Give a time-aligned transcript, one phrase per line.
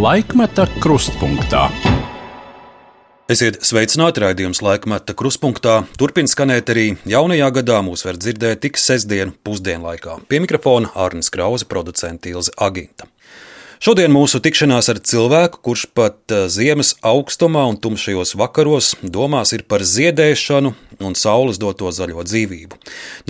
[0.00, 1.66] Laikmeta krustpunktā.
[3.28, 5.74] Esiet sveicināti raidījums laikmeta krustpunktā.
[6.00, 10.14] Turpin skanēt arī jaunajā gadā mūs var dzirdēt tik sestdienu pusdienlaikā.
[10.30, 13.10] Pie mikrofona Arnis Krause, producents Ilze Aginta.
[13.80, 19.62] Šodien mūsu tikšanās ar cilvēku, kurš pat eh, ziemas augstumā un tumšajos vakaros domās ir
[19.64, 22.76] par ziedēšanu un saules doto zaļo dzīvību.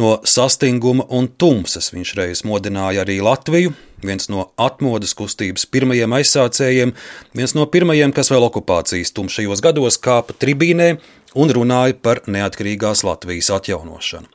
[0.03, 6.97] No sastinguma un tumsas viņš reiz modināja arī Latviju, viens no atmodas kustības pirmajiem aizsācējiem,
[7.39, 10.97] viens no pirmajiem, kas vēl okupācijas tumšajos gados kāpa tribīnē
[11.35, 14.29] un runāja par neatkarīgās Latvijas atjaunošanu.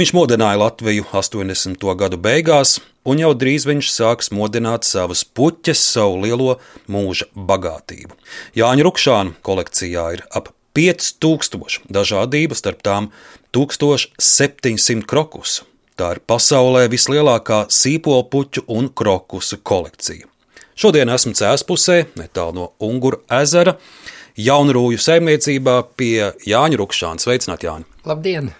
[0.00, 1.86] Viņš modināja Latviju 80.
[2.00, 6.58] gadu beigās, un jau drīz viņš sāks modināt savas puķes, savu lielo
[6.90, 8.16] mūža bagātību.
[8.58, 13.10] Jāņa Rukšāna kolekcijā ir ap 5000 dažādības, starp tām
[13.54, 15.68] 1700 krokusu.
[15.94, 20.26] Tā ir pasaulē vislielākā sīpolu puķu un krokusu kolekcija.
[20.74, 23.76] Šodien esmu cēspusē, netālu no Ungura ezera,
[24.40, 27.22] jaunrūju saimniecībā pie Jāņa Rukšāna.
[27.22, 27.86] Sveicināt, Jāņa!
[28.08, 28.50] Labdien!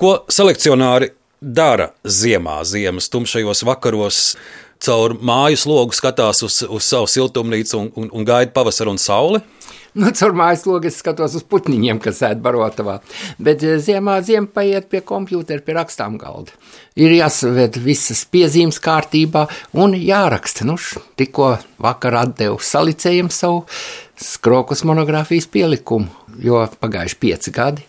[0.00, 4.24] Ko selekcionāri dara ziemā, ziemas tumšajos vakaros?
[4.80, 9.42] Caur mājas logu skatās uz, uz savu siltumnīcu un, un, un gaida pavasaru un sauli.
[9.90, 13.00] Nu, caur mājas logu es skatos uz putniņiem, kas ēd barotavā.
[13.42, 16.54] Bet eh, ziemā ziema paiet pie kompjūtera, pie rakstām galda.
[16.96, 19.48] Ir jāsaved visas piezīmes kārtībā
[19.82, 20.64] un jāraksta.
[20.68, 20.78] Nu,
[21.18, 23.66] tikko vakar atdevu salicējiem savu
[24.20, 26.08] skrokus monogrāfijas pielikumu,
[26.44, 27.86] jo pagājuši pieci gadi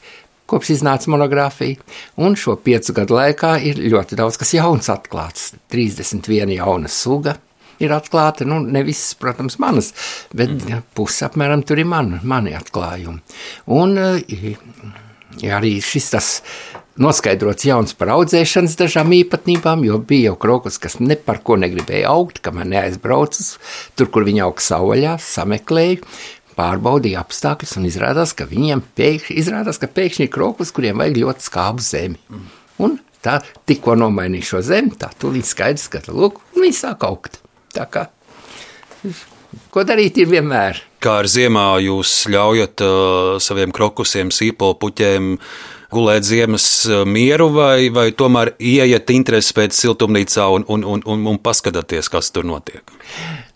[0.52, 1.80] kopš iznāca monogrāfija.
[2.20, 5.54] Un šo piecu gadu laikā ir ļoti daudz kas jauns atklāts.
[5.72, 7.38] 31 jauna suga
[7.82, 8.48] ir atklāta.
[8.48, 9.92] Nu, ne visas, protams, manas,
[10.36, 10.88] bet mm.
[10.98, 13.22] pusi apmēram tur ir man, mani atklājumi.
[13.78, 16.32] Un ja eh, arī šis tas
[17.00, 22.12] noskaidrots jauns par audzēšanas dažām īpatnībām, jo bija jau krokus, kas ne par ko negribēja
[22.12, 23.56] augt, kamēr neaizbraucas
[23.96, 26.04] tur, kur viņi aug sauvaļā, sameklēju,
[26.58, 31.48] pārbaudīja apstākļus un izrādās, ka viņiem pēkšņi, izrādās, ka pēkšņi ir krokus, kuriem vajag ļoti
[31.48, 32.20] skābu zemi.
[32.82, 33.40] Un tā
[33.70, 37.40] tikko nomainīja šo zemi, tā tūlīt skaidrs, ka lūk, viņi sāk augt.
[37.72, 38.08] Tā kā,
[39.72, 40.82] ko darīt ir vienmēr.
[41.02, 45.38] Kā ar ziemā jūs ļaujat uh, saviem krokusiem, sīpolu puķiem
[45.92, 51.26] gulēt ziemas uh, mieru, vai, vai tomēr ieiet interesi pēc siltumnīcā un, un, un, un,
[51.34, 52.96] un paskatāties, kas tur notiek?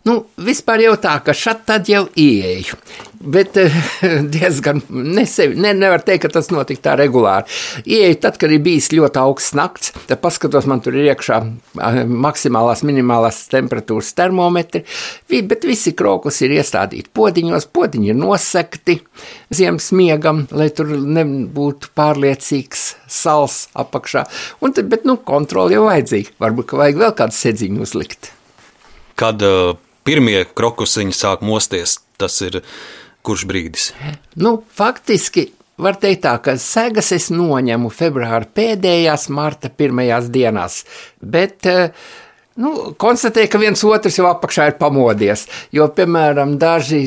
[0.05, 2.77] Nu, vispār jau tā, ka šeit tad jau ieeju.
[3.25, 3.73] Bet eh,
[4.35, 7.49] diezgan nesevi, ne, nevar teikt, ka tas notika tā regulāri.
[7.89, 11.97] Ieeju tad, kad ir bijis ļoti augsts nakts, tad paskatos, man tur ir iekšā eh,
[12.05, 14.83] maksimālās, minimālās temperatūras termometri,
[15.49, 18.99] bet visi krokus ir iestādīti podiņos, podiņi ir nosekti
[19.49, 24.27] ziemas miegam, lai tur nebūtu pārliecīgs sals apakšā.
[24.61, 26.37] Un tad, bet, nu, kontroli jau vajadzīga.
[26.45, 28.29] Varbūt, ka vajag vēl kādu sedziņu uzlikt.
[29.15, 31.99] Kad uh, pirmie krokusiņi sāk mosties.
[32.19, 32.61] Tas ir
[33.25, 33.89] kurš brīdis?
[34.39, 35.49] Nu, faktiski
[35.81, 40.83] var teikt tā, ka segas es noņemu februāra pēdējās, marta pirmajās dienās.
[41.19, 41.89] Bet uh,
[42.55, 45.41] Nu, konstatēja, ka viens otrs jau apakšā ir pamodies.
[45.75, 47.01] Jo, piemēram, daži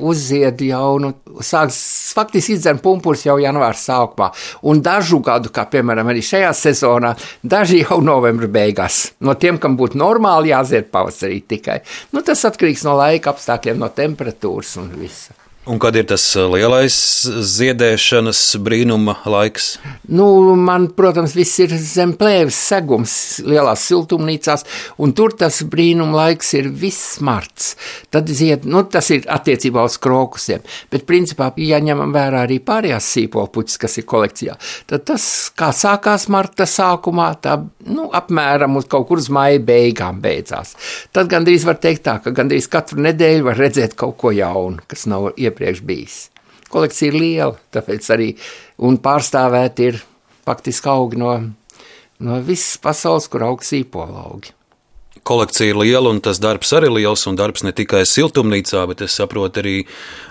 [0.00, 1.10] uzzied jau, nu,
[1.44, 1.76] sāks
[2.16, 4.30] faktiski izdzen pumpurus jau janvāra sākumā.
[4.64, 7.12] Un dažu gadu, kā piemēram arī šajā sezonā,
[7.44, 9.10] daži jau novembra beigās.
[9.20, 11.82] No tiem, kam būtu normāli jāzied pavasarī tikai.
[12.16, 15.43] Nu, tas atkarīgs no laika apstākļiem, no temperatūras un visa.
[15.64, 16.94] Un kad ir tas uh, lielais
[17.24, 19.78] ziedēšanas brīnuma laiks?
[20.12, 20.26] Nu,
[20.60, 24.66] man, protams, viss ir zem plēves segums, lielās siltumnīcās,
[25.00, 27.70] un tur tas brīnuma laiks ir viss marts.
[28.12, 30.60] Tad zied, nu, tas ir attiecībā uz krokusiem,
[30.92, 34.58] bet principā, ja ņemam vērā arī pārējās sīpolpuķis, kas ir kolekcijā,
[34.92, 37.56] tad tas, kā sākās marta sākumā, tā,
[37.88, 40.76] nu, apmēram uz kaut kur uz maija beigām beidzās.
[41.16, 45.08] Tad gandrīz var teikt tā, ka gandrīz katru nedēļu var redzēt kaut ko jaunu, kas
[45.08, 46.18] nav iepriekš iepriekš bijis.
[46.74, 48.32] Kolekcija ir liela, tāpēc arī
[49.04, 50.02] pārstāvēt ir
[50.44, 51.30] faktiski augi no,
[52.18, 54.52] no visas pasaules, kur aug sīpola augi
[55.24, 57.24] kolekcija ir liela un tas darbs arī liels.
[57.30, 59.78] Un darbs ne tikai siltumnīcā, bet es saprotu, arī,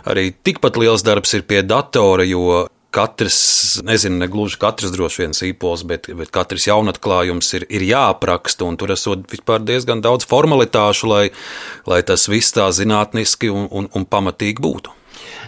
[0.09, 3.37] arī tikpat liels darbs ir pie datora, jo katrs,
[3.81, 8.69] nezinu, ne gluži katrs droši vien sīpols, bet, bet katrs jaunatklājums ir, ir jāapraksta.
[8.77, 11.23] Tur esot vispār diezgan daudz formalitāšu, lai,
[11.89, 14.93] lai tas viss tā zinātniski un, un, un pamatīgi būtu.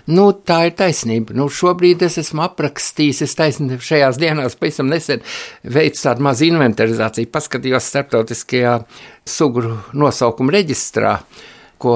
[0.05, 1.33] Nu, tā ir taisnība.
[1.37, 5.23] Nu, šobrīd es esmu aprakstījis, es taisnība šajās dienās pavisam nesen
[5.63, 8.79] veicu tādu mazu inventarizāciju, paskatījos starptautiskajā
[9.25, 11.15] suguru nosaukuma reģistrā,
[11.81, 11.95] ko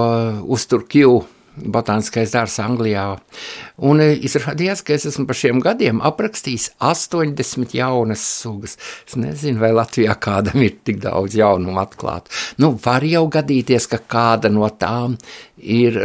[0.50, 1.20] uztur Q
[1.60, 3.04] botāniskais dārzs Anglijā.
[3.90, 8.78] Un e, izrādījās, ka es esmu par šiem gadiem aprakstījis 80 jaunas sugas.
[9.08, 12.32] Es nezinu, vai Latvijā kādam ir tik daudz jaunumu atklāt.
[12.62, 15.18] Nu, var jau gadīties, ka kāda no tām
[15.60, 16.00] ir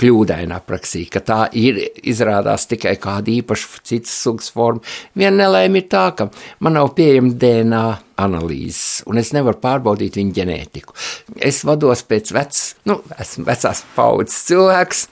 [0.00, 4.82] kļūdaini aprakstīja, ka tā ir izrādās tikai kāda īpaša citas sugas forma.
[5.14, 6.28] Viena nelēma ir tā, ka
[6.64, 7.84] man nav pieejama DNA
[8.24, 10.98] analīzes, un es nevaru pārbaudīt viņu ģenētiku.
[11.38, 15.08] Es vados pēc vecas, nu, esmu vecās paudzes cilvēks,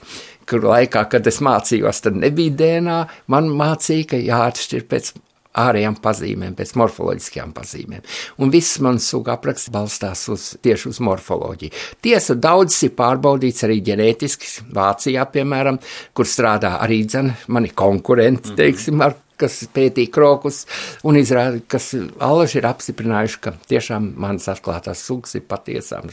[0.49, 5.13] kur laikā, kad es mācījos, tad nebija DNA, man mācīja, ka jāatšķir pēc
[5.59, 8.05] ārējām pazīmēm, pēc morfoloģiskajām pazīmēm.
[8.41, 11.73] Un viss mans suga apraksts balstās uz, tieši uz morfoloģiju.
[12.03, 15.79] Tiesa, daudz ir pārbaudīts arī ģenētiski, Vācijā, piemēram,
[16.17, 20.63] kur strādā arī dzen, mani konkurenti, teiksim, ar kas pētīja krokus,
[21.07, 21.91] un izrāda, kas
[22.23, 26.09] alaži ir apstiprinājuši, ka tiešām manas atklātās sugas ir patiesām,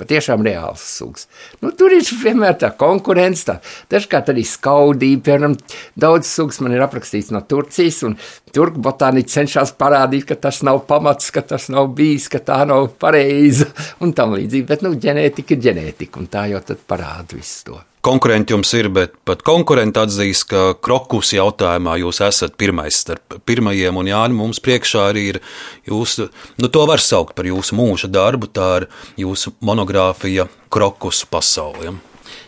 [0.00, 1.28] patiešām reāls sugas.
[1.62, 3.58] Nu, tur ir vienmēr tā konkurence, tā
[3.92, 5.56] dažkārt arī skaudība, piemēram,
[6.00, 8.18] daudz sugas man ir aprakstīts no Turcijas, un
[8.54, 12.92] turku botāniķi cenšas parādīt, ka tas nav pamats, ka tas nav bijis, ka tā nav
[13.02, 13.70] pareiza,
[14.04, 17.80] un tam līdzīgi, bet, nu, ģenētika ir ģenētika, un tā jau tad parāda visu to
[18.02, 23.98] konkurenti jums ir, bet pat konkurenti atzīst, ka krokus jautājumā jūs esat pirmais starp pirmajiem,
[23.98, 25.40] un Jāni mums priekšā arī ir
[25.88, 26.28] jūsu,
[26.58, 28.88] nu to var saukt par jūsu mūža darbu, tā ir
[29.22, 32.00] jūsu monogrāfija krokus pasauliem.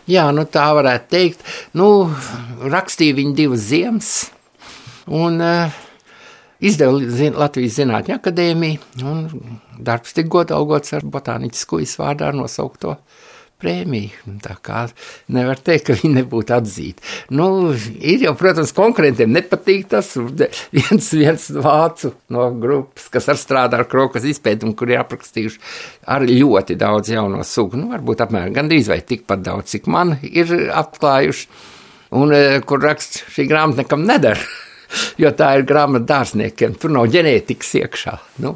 [0.09, 1.41] Jā, nu tā varētu teikt.
[1.73, 2.11] Nu,
[2.61, 4.09] rakstīja viņa divas ziemas,
[5.09, 5.79] un uh,
[6.61, 9.23] izdeva zin, Latvijas Zinātņu akadēmiju, un
[9.81, 12.99] darbs tika godalgots ar botāniķisku izvārdā nosaukto
[13.61, 14.35] prēmiju.
[14.43, 14.85] Tā kā
[15.33, 17.05] nevar teikt, ka viņi nebūtu atzīti.
[17.35, 17.47] Nu,
[17.95, 20.13] ir jau, protams, konkurentiem nepatīk tas.
[20.75, 25.61] Viens, viens vācu no grupas, kas ar strādā ar krokas izpēti un kur ir aprakstījuši
[26.11, 27.79] ar ļoti daudz jauno sugu.
[27.79, 31.49] Nu, varbūt apmēram gandrīz vai tikpat daudz, cik man ir atklājuši.
[32.15, 34.39] Un e, kur raksts šī grāmata nekam nedara.
[35.19, 36.75] Jo tā ir grāmata dārzniekiem.
[36.79, 38.13] Tur nav ģenētikas iekšā.
[38.45, 38.53] Nu,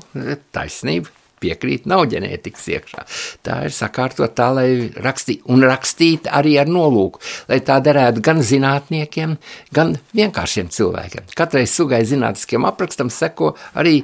[0.56, 1.10] taisnība
[1.41, 3.06] piekrīt, nav ģenētikas iekšā.
[3.45, 7.21] Tā ir sakārtot tā, lai rakstītu, un rakstīt arī ar nolūku,
[7.51, 9.38] lai tā derētu gan zinātniekiem,
[9.75, 11.31] gan vienkāršiem cilvēkiem.
[11.38, 14.00] Katrai sugai zinātniskiem aprakstam seko arī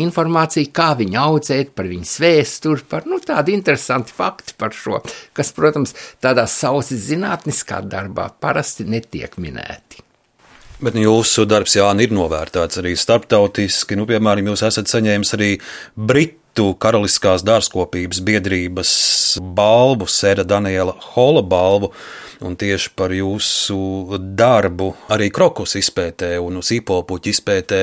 [0.00, 5.00] informācija, kā viņu audzēt, par viņas vēsturi, par nu, tādu interesantu faktu par šo,
[5.36, 5.94] kas, protams,
[6.24, 10.02] tādā sausis zinātniskā darbā parasti netiek minēti.
[10.84, 13.96] Bet jūsu darbs, Jānis, ir novērtēts arī starptautiski.
[13.96, 15.52] Nu, piemēram, jūs esat saņēmis arī
[15.94, 18.90] Britu Britu Karaliskās dārzkopības biedrības
[19.58, 21.90] balvu, Sēra Daniela Hola balvu.
[22.46, 27.80] Un tieši par jūsu darbu arī krokus izpētē un sīpolpuķu izpētē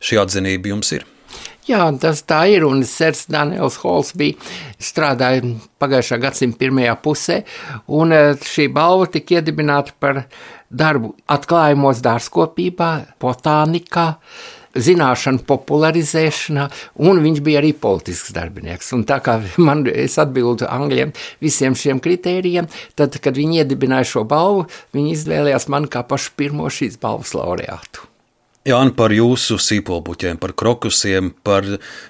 [0.00, 1.04] šī atzinība jums ir.
[1.68, 2.64] Jā, tas tā ir.
[2.64, 4.40] Un Sērs Daniels Hols bija
[4.80, 5.44] strādāja
[5.76, 7.42] pagājušā gadsimta pirmajā pusē,
[8.00, 10.24] un eh, šī balva tika iedibināta par
[10.72, 14.14] darbu atklājumos dārzkopībā, botānikā,
[14.76, 16.66] zināšanu popularizēšanā,
[17.08, 18.92] un viņš bija arī politisks darbinieks.
[18.96, 22.68] Un tā kā man, es atbildu Angļiem visiem šiem kritērijiem,
[22.98, 28.06] tad, kad viņi iedibināja šo balvu, viņi izvēlējās mani kā pašu pirmo šīs balvas laureātu.
[28.66, 31.68] Jāni, par jūsu sīpolpuķiem, par krokusiem, par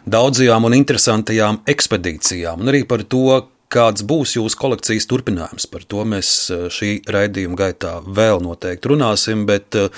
[0.09, 3.43] daudzajām un interesantajām ekspedīcijām, un arī par to,
[3.73, 5.69] kāds būs jūsu kolekcijas turpinājums.
[5.71, 9.91] Par to mēs eh, šī raidījuma gaitā vēl noteikti runāsim, bet eh,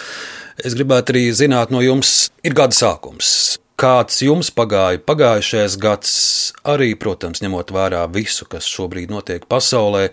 [0.64, 3.30] es gribētu arī zināt no jums, ir gada sākums.
[3.78, 6.12] Kāds jums pagāja pagājušais gads,
[6.66, 10.08] arī, protams, ņemot vērā visu, kas šobrīd notiek pasaulē,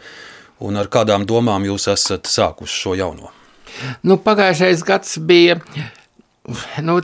[0.62, 3.34] un ar kādām domām jūs esat sākuši šo jauno?
[4.06, 5.58] Nu, pagājušais gads bija
[6.86, 7.00] nu,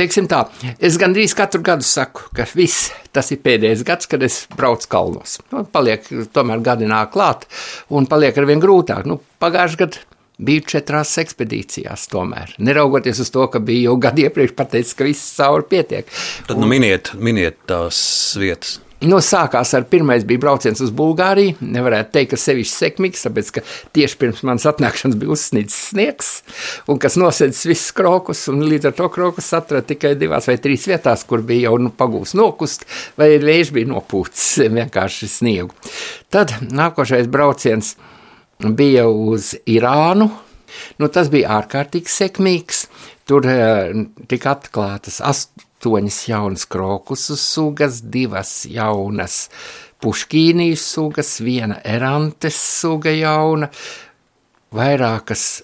[0.00, 0.44] teiksim tā,
[0.80, 5.38] es gandrīz katru gadu saku, ka viss tas ir pēdējais gads, kad es braucu kalnos.
[5.52, 7.46] Nu, paliek tomēr gadi nāk klāt
[7.92, 9.08] un paliek arvien grūtāk.
[9.08, 10.06] Nu, Pagājušajā gadā
[10.40, 12.54] biju četrās ekspedīcijās, tomēr.
[12.64, 16.08] Neraugoties uz to, ka biju jau gadu iepriekš pateicis, ka viss cauri pietiek.
[16.48, 18.00] Tad nu, miniet, miniet tās
[18.40, 18.78] vietas.
[19.00, 21.54] Nu, sākās ar pirmais bija brauciens uz Bulgāriju.
[21.64, 23.62] Nevarētu teikt, ka sevišķi sekmīgs, tāpēc, ka
[23.96, 26.28] tieši pirms manas atnākšanas bija uzsnīts sniegs,
[26.84, 30.84] un kas nosēdz visus krokus, un līdz ar to krokus atrada tikai divās vai trīs
[30.90, 32.84] vietās, kur bija jau nu, pagūs nokust,
[33.16, 35.72] vai vējš bija nopūcis vienkārši sniegu.
[36.28, 37.94] Tad nākošais brauciens
[38.60, 40.28] bija uz Irānu.
[41.00, 42.84] Nu, tas bija ārkārtīgi sekmīgs.
[43.24, 49.48] Tur uh, tika atklātas astoņas astoņas jaunas krokusu sugas, divas jaunas
[50.00, 53.70] puškīnijas sugas, viena erantes suga jauna,
[54.72, 55.62] vairākas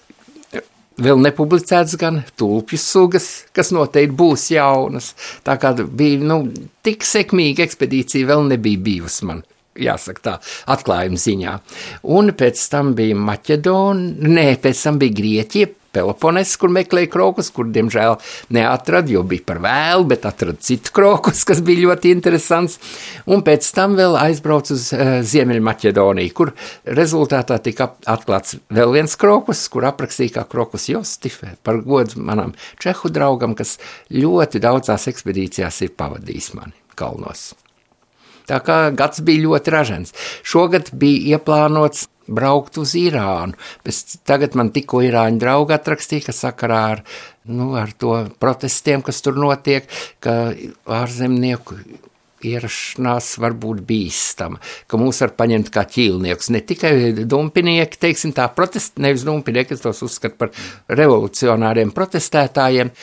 [0.97, 5.13] vēl nepublicētas gan tulpju sugas, kas noteikti būs jaunas.
[5.45, 9.43] Tā kā bija nu, tik sekmīga ekspedīcija, vēl nebija bijusi man
[9.77, 10.39] jāsaka tā,
[10.73, 11.59] atklājuma ziņā.
[12.09, 17.69] Un pēc tam bija Maķedonija, nē, pēc tam bija Grieķija, Peloponēs, kur meklēja krokus, kur,
[17.73, 18.17] diemžēl,
[18.53, 22.77] neatrada, jo bija par vēlu, bet atrada citu krokus, kas bija ļoti interesants.
[23.25, 26.53] Un pēc tam vēl aizbraucu uz uh, Ziemeļmaķedoniju, kur
[26.97, 33.09] rezultātā tika atklāts vēl viens krokus, kur aprakstīja kā krokus Jostifē par godu manam čehu
[33.13, 33.77] draugam, kas
[34.13, 37.51] ļoti daudzās ekspedīcijās ir pavadījis mani kalnos.
[38.47, 40.13] Tā kā gads bija ļoti ražants.
[40.47, 43.57] Šogad bija ieplānots braukt uz Irānu.
[43.85, 47.05] Bet tagad man tikko Irāņu draugi atrakstīja, ka sakarā ar,
[47.49, 49.87] nu, ar to protestiem, kas tur notiek,
[50.23, 50.53] ka
[50.99, 51.79] ārzemnieku
[52.45, 56.51] ierašanās var būt bīstama, ka mūs var paņemt kā ķīlniekus.
[56.53, 56.91] Ne tikai
[57.25, 60.53] dumpinieki, teiksim tā, protesti, nevis dumpinieki, es tos uzskatu par
[60.99, 62.93] revolucionāriem protestētājiem,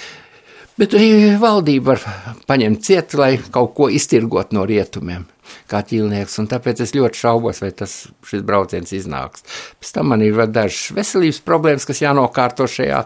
[0.79, 5.27] bet arī valdība var paņemt ciet, lai kaut ko iztirgot no rietumiem
[5.71, 7.97] kā ķīlnieks, un tāpēc es ļoti šaubos, vai tas
[8.29, 9.47] šis brauciens iznāks.
[9.81, 13.05] Pēc tam man ir dažas veselības problēmas, kas jānokārto šajā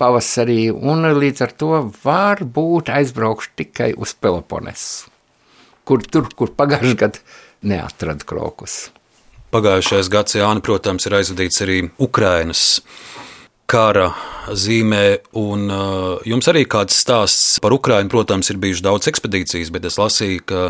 [0.00, 1.72] pavasarī, un līdz ar to
[2.04, 5.10] var būt aizbraukšu tikai uz Peloponesu,
[5.84, 7.24] kur tur, kur pagājušajā gadā
[7.60, 8.88] neatrada krokus.
[9.50, 12.80] Pagājušais gads, Jāni, protams, ir aizvadīts arī Ukrainas
[13.70, 14.12] kara
[14.56, 15.04] zīmē,
[15.38, 18.10] un uh, jums arī kāds stāsts par Ukrajinu.
[18.12, 20.62] Protams, ir bijušas daudz ekspedīcijas, bet es lasīju, ka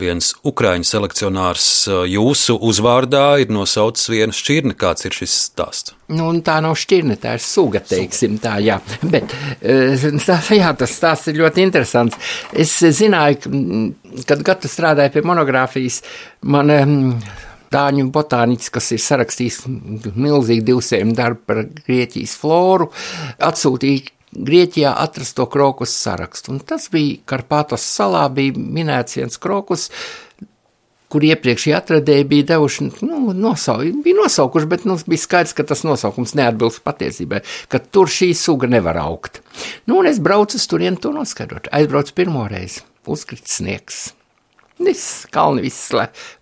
[0.00, 4.76] viens ukraiņu selekcionārs uh, jūsu uzvārdā ir nosaucis vienu šķirni.
[4.78, 5.96] Kāds ir šis stāsts?
[6.12, 8.80] Nu, tā nav šķirne, tā ir suga, teiksim tā, jā.
[9.14, 12.34] Bet uh, tā, jā, tas stāsts ir ļoti interesants.
[12.52, 13.54] Es zināju,
[14.28, 16.02] kad gadu strādāju pie monogrāfijas,
[16.52, 17.00] man um,
[17.72, 19.62] Dāņu botāniķis, kas ir sarakstījis
[20.14, 22.90] milzīgu divsējumu darbu par Grieķijas floru,
[23.42, 26.54] atsūtīja Grieķijā atrasto krokus sarakstu.
[26.54, 29.90] Un tas bija Karpātos salā, bija minēts viens krokus,
[31.12, 35.84] kur iepriekšējie atradēji bija devuši, nu, nosau, bija nosaukuši, bet nu, bija skaidrs, ka tas
[35.84, 39.42] nosaukums neatbilst patiesībai, ka tur šī suga nevar augt.
[39.84, 41.68] Nu, un es braucu uz turieni to noskaidrot.
[41.76, 44.02] Aizbraucu pirmo reizi, uzkrits sniegs.
[44.82, 45.92] Viss, kalni, viss,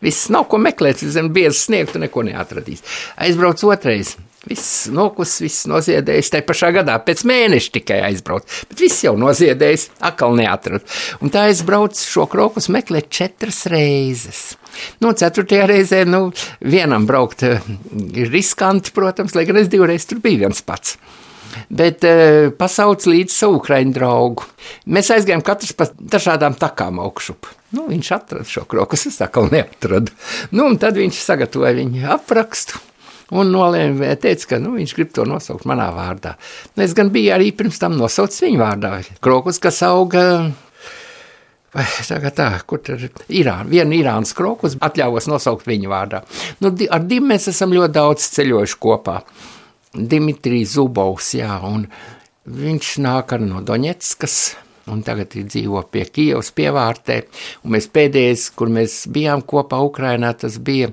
[0.02, 2.84] viss nav ko meklēt, zem biezas sniegtu neko neatradīs.
[3.20, 4.16] Aizbrauc otrais.
[4.48, 6.30] Viss nokus, viss noziedējis.
[6.32, 10.80] Tajā pašā gadā pēc mēneša tikai aizbrauc, bet viss jau noziedējis, atkal neatrada.
[11.20, 14.54] Un tā es braucu šo krokus meklēt četras reizes.
[15.04, 16.30] Nu, ceturtajā reizē, nu,
[16.64, 20.96] vienam braukt ir riskanti, protams, lai gan es divreiz tur biju viens pats
[21.66, 24.46] bet uh, pasauc līdz savu ukraiņu draugu.
[24.94, 27.48] Mēs aizgājām katrs pa dažādām takām augšup.
[27.70, 30.14] Nu, viņš atrada šo krokus, es atkal neatradu.
[30.50, 32.80] Nu, un tad viņš sagatavoja viņu aprakstu.
[33.30, 36.34] Un nolēma, teica, ka nu, viņš grib to nosaukt manā vārdā.
[36.74, 38.96] Nu, es gan biju arī pirms tam nosaucis viņa vārdā.
[39.22, 40.24] Krokus, kas auga
[41.70, 43.12] Vai tagad tā, kur tur ir
[43.42, 43.68] Irāna?
[43.70, 46.24] Vienu Irānas krokus atļāvos nosaukt viņu vārdā.
[46.58, 49.20] Nu, ar diviem mēs esam ļoti daudz ceļojuši kopā.
[49.94, 51.86] Dimitrijs Zubovs, jā, un
[52.50, 54.36] viņš nāk no Doņetskas,
[54.90, 57.20] un tagad dzīvo pie Kijavas pievārtē,
[57.64, 60.90] un mēs pēdējais, kur mēs bijām kopā Ukrainā, tas bija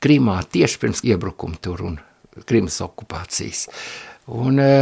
[0.00, 1.98] Krimā tieši pirms iebrukuma tur un
[2.48, 3.66] Krimas okupācijas.
[4.30, 4.72] Un e,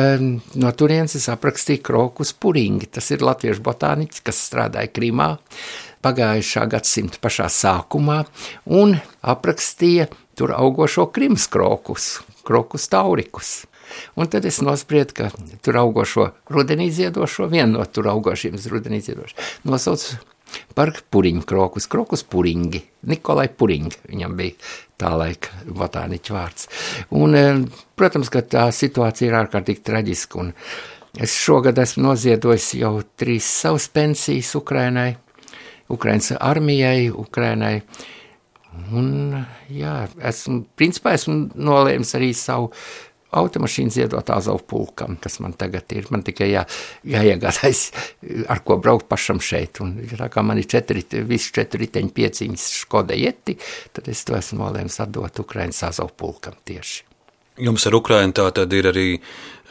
[0.60, 5.30] no turienes es aprakstīju Krokus Puringi, tas ir latviešu botāniķis, kas strādāja Krimā
[6.04, 8.20] pagājušā gadsimta pašā sākumā
[8.78, 8.94] un
[9.24, 13.52] aprakstīja tur augošo Krimas krokus, krokus taurikus.
[14.18, 15.30] Un tad es nospriedu, ka
[15.64, 20.18] tur augošo rudenī ziedošo, vienu no tur augošiem rudenī ziedošo, nosaucu
[20.76, 24.56] par puriņu krokus, krokus puriņgi, Nikolai Puriņgi, viņam bija
[25.00, 26.68] tā laika botāniķa vārds.
[27.14, 27.44] Un, e,
[27.98, 30.52] protams, ka tā situācija ir ārkārtīgi traģiska, un
[31.20, 35.10] es šogad esmu noziedojis jau trīs savas pensijas Ukrainai,
[35.92, 37.82] Ukrainas armijai, Ukrainai,
[38.94, 39.34] Un,
[39.72, 39.94] jā,
[40.30, 42.70] esmu, principā esmu nolēmis arī savu
[43.36, 46.06] automašīnu ziedot Azovu pulkam, kas man tagad ir.
[46.12, 46.64] Man tikai jā,
[47.08, 47.82] jāiegādājas,
[48.48, 49.82] ar ko braukt pašam šeit.
[49.84, 53.58] Un, tā kā man ir četri, visi četri riteņi pieciņas Škoda Jeti,
[53.96, 57.04] tad es to esmu nolēmis atdot Ukrainas Azovu pulkam tieši.
[57.58, 59.06] Jums ar Ukrainu tā tad ir arī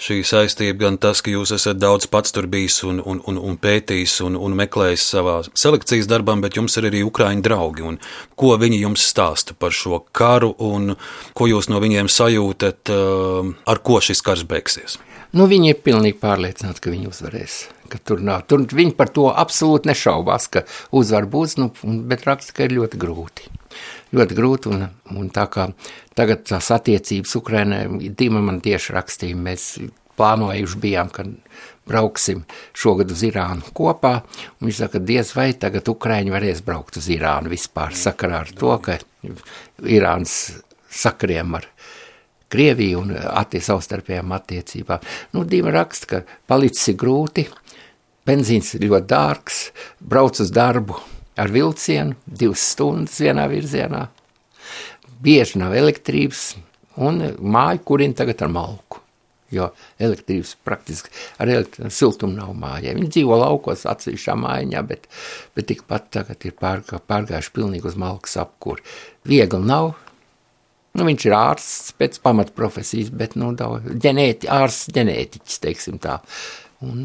[0.02, 3.58] šī saistība, gan tas, ka jūs esat daudz pats tur bijis un, un, un, un
[3.62, 7.96] pētījis un, un meklējis savā selekcijas darbā, bet jums ir arī Ukraiņu draugi.
[8.38, 10.94] Ko viņi jums stāsta par šo karu un
[11.38, 15.00] ko jūs no viņiem sajūtat, uh, ar ko šis karš beigsies?
[15.36, 17.58] Nu, viņi ir pilnīgi pārliecināti, ka viņi uzvarēs.
[17.92, 18.46] Ka tur nav.
[18.48, 20.64] Tur viņi par to absolūti nešaubās, ka
[20.96, 21.70] uzvar būs, nu,
[22.08, 23.52] bet raksta, ka ir ļoti grūti
[24.16, 24.74] ļoti grūti.
[24.74, 24.88] Un,
[25.18, 25.70] un tā kā
[26.18, 27.82] tagad tās attiecības Ukrainai,
[28.18, 29.70] Dīma man tieši rakstīja, mēs
[30.18, 31.26] plānojuši bijām, ka
[31.88, 32.44] brauksim
[32.76, 34.20] šogad uz Irānu kopā.
[34.64, 39.00] Viņš saka, diez vai tagad Ukraiņi varēs braukt uz Irānu vispār sakarā ar to, ka
[39.84, 40.38] Irānas
[40.90, 41.70] sakriem ar
[42.48, 45.04] Krieviju un attie savstarpējām attiecībām.
[45.36, 47.44] Nu, Dīma raksta, ka palicis grūti,
[48.28, 49.60] benzīns ir ļoti dārgs,
[50.00, 50.96] brauc uz darbu
[51.38, 54.08] ar vilcienu, divas stundas vienā virzienā,
[55.24, 56.52] bieži nav elektrības,
[57.04, 59.04] un māju kurina tagad ar malku.
[59.48, 59.70] Jo
[60.04, 61.08] elektrības praktiski
[61.40, 61.48] ar
[61.88, 62.92] siltumu nav mājā.
[62.98, 65.08] Viņi dzīvo laukos, atsevišķā mājiņā, bet,
[65.56, 68.84] bet tikpat tagad ir pārgā, pārgājuši pilnīgi uz malkas apkuri.
[69.24, 69.94] Viegli nav,
[70.98, 76.16] Nu, viņš ir ārsts pēc pamatprofesijas, bet nu, ģenēti, ārsts ģenētiķis, teiksim tā.
[76.82, 77.04] Un,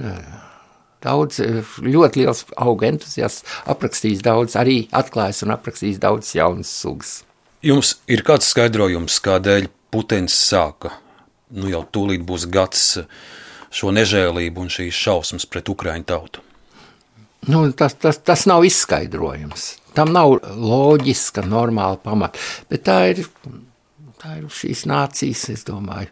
[1.03, 1.41] Daudz,
[1.83, 7.15] ļoti liels auga entuziasts, aprakstījis daudz, arī atklājis un aprakstījis daudz jaunas sugas.
[7.63, 10.95] Jums ir kāds skaidrojums, kādēļ Putins sāka,
[11.53, 12.87] nu jau tūlīt būs gads
[13.73, 16.43] šo nežēlību un šīs šausmas pret Ukraiņu tautu?
[17.51, 19.67] Nu, tas, tas, tas nav izskaidrojums.
[19.97, 22.39] Tam nav loģiska, normāla pamata.
[22.71, 23.25] Bet tā ir
[24.23, 26.07] Tā ir šīs nācijas, es domāju,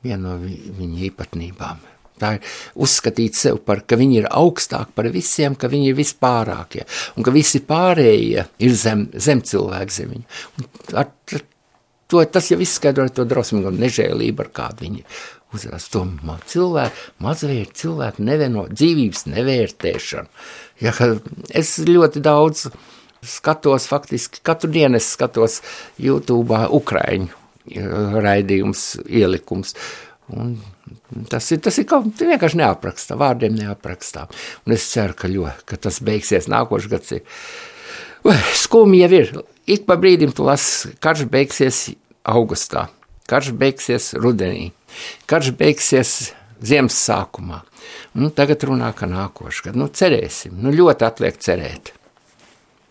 [0.00, 1.82] viena no viņa īpatnībām.
[2.20, 6.84] Tā ir uzskatīt sev par, ka viņi ir augstāk par visiem, ka viņi ir vispārākie,
[7.16, 10.40] un ka visi pārējie ir zem, zem cilvēku zemiņa.
[10.60, 10.70] Un
[11.02, 11.10] ar,
[12.10, 15.04] to, tas jau izskaidro to drosmīgu nežēlību, ar kādu viņi
[15.56, 16.04] uzrās to
[16.52, 20.30] cilvēku, mazliet cilvēku nevieno, dzīvības nevērtēšanu.
[20.84, 20.94] Ja,
[21.50, 22.68] es ļoti daudz
[23.26, 25.60] skatos faktiski katru dienu, es skatos
[26.00, 27.36] YouTube Ukraiņu
[28.24, 29.74] raidījums, ielikums.
[30.30, 30.56] Un
[31.30, 34.26] tas ir, tas ir kaut kas vienkārši neaprakstā, vārdiem neaprakstā.
[34.66, 37.14] Un es ceru, ka, ļo, ka tas beigsies nākošais gads.
[37.18, 37.22] Ir.
[38.64, 39.32] Skumji jau ir.
[39.70, 41.84] Ik pa brīdim tu lasi, karš beigsies
[42.26, 42.88] augustā,
[43.30, 44.70] karš beigsies rudenī,
[45.30, 46.14] karš beigsies
[46.60, 47.62] ziemas sākumā.
[48.18, 49.78] Nu, tagad runā, ka nākošais gads.
[49.78, 51.94] Nu, cerēsim, nu ļoti atliek cerēt.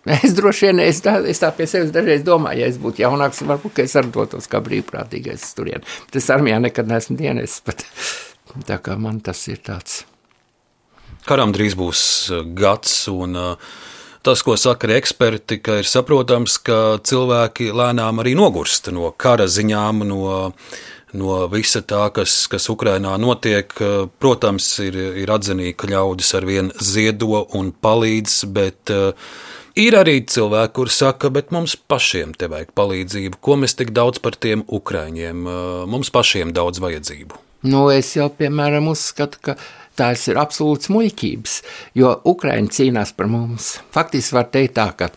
[0.07, 3.41] Es droši vien es tā, es tā pie sevis dažreiz domāju, ja es būtu jaunāks,
[3.47, 5.83] varbūt es arī dotos kā brīvprātīgais turien.
[6.07, 7.83] Bet es armijā nekad neesmu dienesis, bet
[8.69, 10.05] tā kā man tas ir tāds.
[11.27, 12.01] Karam drīz būs
[12.31, 13.73] uh, gads, un uh,
[14.23, 19.49] tas, ko saka arī eksperti, ka ir saprotams, ka cilvēki lēnām arī nogurst no kara
[19.51, 20.39] ziņām, no,
[21.19, 23.75] no visa tā, kas, kas Ukrainā notiek.
[23.83, 29.31] Uh, protams, ir, ir atzinīgi, ka ļaudis ar vien ziedo un palīdz, bet uh,
[29.79, 33.37] Ir arī cilvēki, kuriem saka, bet mums pašiem te vajag palīdzību.
[33.39, 35.45] Ko mēs tik daudz par tiem ukrāņiem?
[35.87, 37.37] Mums pašiem daudz vajadzību.
[37.71, 39.55] Nu, es jau, piemēram, uzskatu, ka
[39.95, 41.55] tās ir absolūts muļķības,
[41.95, 43.77] jo Ukraiņi cīnās par mums.
[43.95, 45.09] Faktiski var teikt tā, ka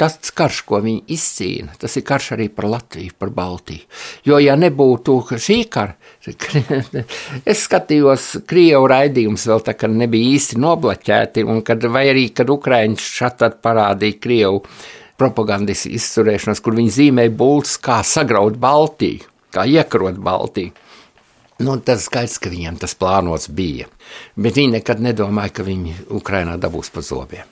[0.00, 3.88] tas karš, ko viņi izcīna, tas ir karš arī par Latviju, par Baltiju.
[4.28, 5.96] Jo, ja nebūtu šī kara,
[7.50, 12.50] Es skatījos krievu raidījumus vēl tā, ka nebija īsti noblaķēti, un kad, vai arī, kad
[12.52, 14.62] Ukraiņš šat parādīja krievu
[15.18, 20.74] propagandas izturēšanos, kur viņi zīmēja bults, kā sagraut Baltiju, kā iekarot Baltiju.
[21.62, 23.86] Nu, tas skaidrs, ka viņiem tas plānots bija,
[24.34, 27.46] bet viņi nekad nedomāja, ka viņi Ukrainā dabūs pa zobiem.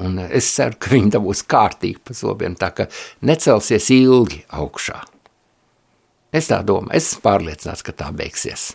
[0.00, 2.88] Un es ceru, ka viņi dabūs kārtīgi pa zobiem, tā ka
[3.24, 5.02] necelsies ilgi augšā.
[6.34, 8.74] Es tā domāju, es esmu pārliecināts, ka tā beigsies.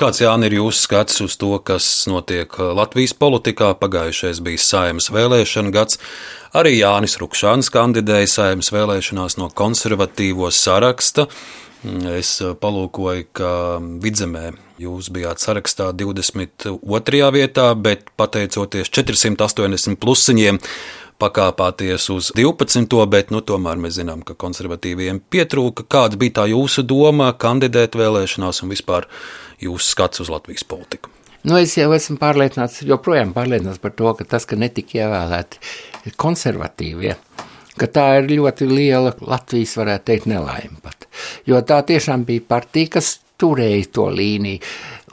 [0.00, 3.74] Kāds Jānis ir jūsu skats uz to, kas notiek uh, Latvijas politikā?
[3.76, 5.98] Pagājušais bija saimnes vēlēšana gads.
[6.56, 11.26] Arī Jānis Rukšāns kandidēja saimnes vēlēšanās no konservatīvo saraksta.
[11.80, 13.50] Es uh, palūkoju, ka
[14.04, 17.30] vidzemē jūs bijāt sarakstā 22.
[17.32, 20.60] vietā, bet pateicoties 480 plusiņiem,
[21.20, 22.98] pakāpāties uz 12.
[23.08, 25.86] bet nu, tomēr mēs zinām, ka konservatīviem pietrūka.
[25.88, 29.08] Kāda bija tā jūsu doma kandidēt vēlēšanās un vispār
[29.64, 31.12] jūsu skats uz Latvijas politiku?
[31.40, 37.14] Nu, es jau esmu pārliecināts, joprojām pārliecināts par to, ka tas, ka netika ievēlēti konservatīvie,
[37.80, 41.08] ka tā ir ļoti liela Latvijas, varētu teikt, nelaime pat.
[41.48, 44.60] Jo tā tiešām bija partija, kas turēja to līniju.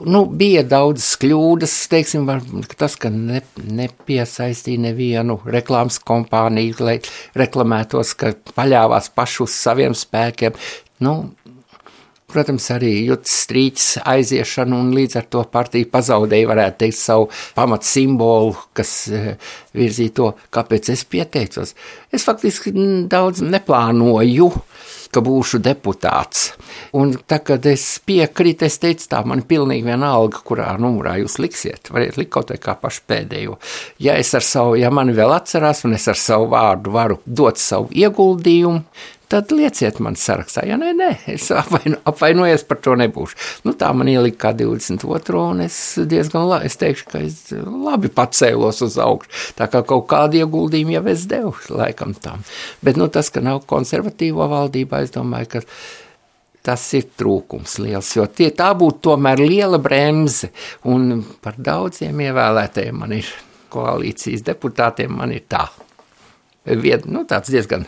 [0.06, 2.44] Nu, bija daudz kļūdas, teiksim, var,
[2.78, 3.40] tas, ka ne,
[3.80, 6.98] nepiesaistīja nevienu reklāmas kompāniju, lai
[7.38, 10.54] reklamētos, ka paļāvās pašu uz saviem spēkiem.
[11.02, 11.16] Nu,
[12.28, 17.88] protams, arī jūtas strīķis aiziešanu, un līdz ar to partija pazaudēja, varētu teikt, savu pamat
[17.88, 19.32] simbolu, kas eh,
[19.78, 21.74] virzīja to, kāpēc es pieteicos.
[22.12, 22.74] Es faktiski
[23.08, 24.52] daudz neplānoju
[25.12, 26.52] ka būšu deputāts.
[26.98, 31.92] Un tā, kad es piekrītu, es teicu, tā man pilnīgi vienalga, kurā numurā jūs liksiet.
[31.94, 33.58] Variet likt kaut kā pašu pēdējo.
[34.04, 37.60] Ja es ar savu, ja mani vēl atcerās, un es ar savu vārdu varu dot
[37.60, 38.84] savu ieguldījumu,
[39.28, 40.64] tad lieciet man sarakstā.
[40.68, 43.36] Ja nē, nē, es apvaino, apvainojos par to nebūšu.
[43.66, 45.42] Nu, tā man ielika kā 22.
[45.42, 49.32] un es diezgan labi, es teikšu, ka es labi pacēlos uz augšu.
[49.58, 52.44] Tā kā kaut kādu ieguldījumu jau es devu, laikam tam.
[52.84, 55.64] Bet, nu, tas, ka nav konservatīvo valdībā, es domāju, ka
[56.68, 60.50] tas ir trūkums liels, jo tie, tā būtu tomēr liela bremze,
[60.88, 63.28] un par daudziem ievēlētajiem man ir
[63.72, 65.66] koalīcijas deputātiem, man ir tā.
[66.68, 67.86] Vied, nu, tāds diezgan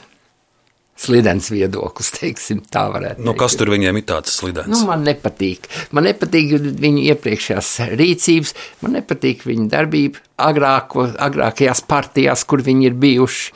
[1.01, 4.71] slidens viedoklis, teiksim, tā varētu nu, kas tur viņiem ir tāds slidens?
[4.71, 5.69] Nu, man nepatīk.
[5.97, 13.01] Man nepatīk viņu iepriekšējās rīcības, man nepatīk viņu darbība agrāko, agrākajās partijās, kur viņi ir
[13.01, 13.55] bijuši.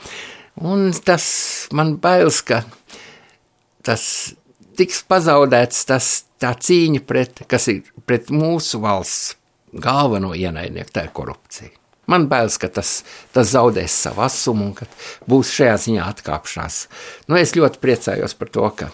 [0.65, 1.25] Un tas
[1.75, 2.63] man bailes, ka
[3.85, 4.05] tas
[4.79, 9.35] tiks pazaudēts, tas tā cīņa pret, kas ir pret mūsu valsts
[9.75, 11.73] galveno ienaidnieku, tā ir korupcija.
[12.11, 12.99] Man bailes, ka tas,
[13.33, 14.87] tas zaudēs savu asumu un ka
[15.29, 16.79] būs šajā ziņā atkāpšanās.
[17.29, 18.91] Nu, es ļoti priecājos par to, ka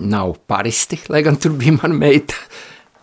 [0.00, 2.36] nav paristi, lai gan tur bija mana meita.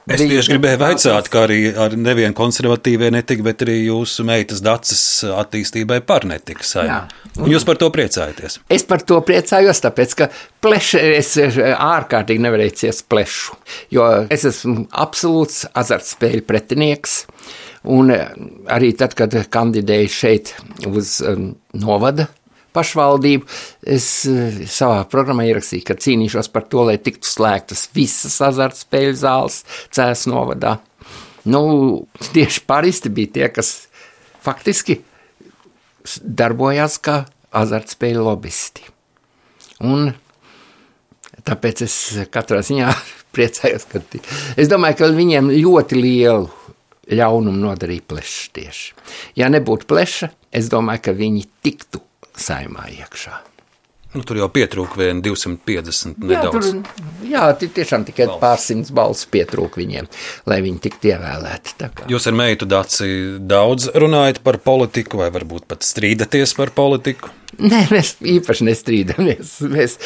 [0.08, 5.02] Es tieši gribēju vaicāt, kā arī ar nevienu konservatīvie netika, bet arī jūsu meitas dacis
[5.28, 7.02] attīstībai par netika saimē.
[7.52, 8.62] Jūs par to priecājaties?
[8.71, 10.30] Es par to priecājos, tāpēc, ka
[10.63, 13.60] pleša, es ārkārtīgi nevarēju ciest plešu,
[13.91, 17.26] jo es esmu absolūts azartspēļu pretinieks.
[17.93, 18.28] Un eh,
[18.73, 20.54] arī tad, kad kandidēju šeit
[20.88, 21.19] uz
[21.78, 22.28] novada
[22.78, 23.47] pašvaldību,
[23.95, 29.63] es uh, savā programmā ierakstīju, ka cīnīšos par to, lai tiktu slēgtas visas azartspēļu zāles
[29.95, 30.78] Cēs novadā.
[31.47, 31.62] Nu,
[32.36, 33.88] tieši paristi bija tie, kas
[34.43, 35.00] faktiski
[36.21, 37.21] darbojās kā
[37.56, 38.88] azartspēļu lobbyisti.
[39.88, 40.12] Un
[41.47, 41.97] tāpēc es
[42.34, 42.91] katrā ziņā
[43.36, 44.04] priecājos, ka
[44.60, 46.66] es domāju, ka viņiem ļoti lielu
[47.12, 48.96] ļaunumu nodarīja plešs tieši.
[49.39, 52.04] Ja nebūtu pleša, es domāju, ka viņi tiktu
[52.38, 53.39] saimā iekšā.
[54.15, 56.70] Nu, tur jau pietrūka vien 250 nedaudz.
[57.28, 60.08] Jā, tur, jā tiešām tikai pārsimts balss pietrūka viņiem,
[60.48, 61.89] lai viņi tiktu ievēlēti.
[62.08, 63.10] Jūs ar meitu Daci
[63.43, 67.34] daudz runājat par politiku, vai varbūt pat strīdaties par politiku?
[67.58, 69.52] Nē, mēs īpaši nestrīdamies.
[69.76, 69.98] Mēs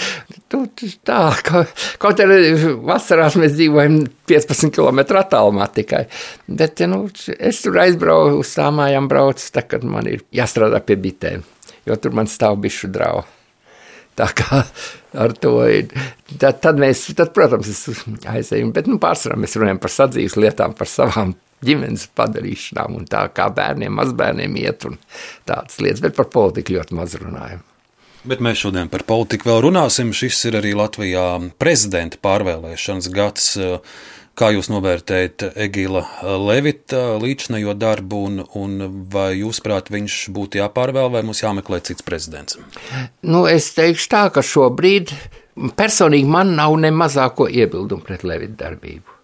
[0.50, 0.64] tu,
[1.06, 1.64] tā, ka,
[2.02, 2.56] kaut arī
[2.88, 6.08] vasarās mēs dzīvojam 15 km attālumā tikai.
[6.48, 7.04] Bet nu,
[7.38, 11.46] es tur aizbraucu, uz tām mājām braucu, tā, kad man ir jāstrādā pie bitēm,
[11.86, 13.28] jo tur man stāv bišu draugu.
[14.22, 14.60] Tā kā
[15.18, 15.90] ar to ir.
[16.38, 17.88] Tad, tad mēs, tad, protams,
[18.30, 21.34] aizējām, bet nu, pārsvarā mēs runājam par sadzīves lietām, par savām
[21.66, 24.98] ģimenes padarīšanām un tā kā bērniem, mazbērniem iet un
[25.50, 27.66] tādas lietas, bet par politiku ļoti maz runājam.
[28.22, 30.12] Bet mēs šodien par politiku vēl runāsim.
[30.14, 31.26] Šis ir arī Latvijā
[31.62, 33.48] prezidenta pārvēlēšanas gads.
[34.39, 36.02] Kā jūs novērtējat Egila
[36.39, 42.06] Levita līdzinējo darbu, un, un vai jūs prāt viņš būtu jāpārvēl, vai mums jāmeklē cits
[42.08, 42.58] prezidents?
[43.28, 45.12] Nu, es teikšu tā, ka šobrīd
[45.78, 49.20] personīgi man nav ne mazāko iebildumu pret Levita darbību.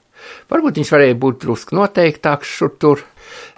[0.51, 3.03] Varbūt viņš varēja būt drusku noteiktāks šur tur,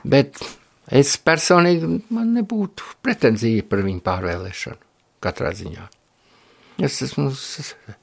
[0.06, 0.38] bet
[0.86, 4.86] es personīgi man nebūtu pretenzija par viņu pārvēlēšanu
[5.24, 5.90] katrā ziņā.
[6.80, 7.30] Es esmu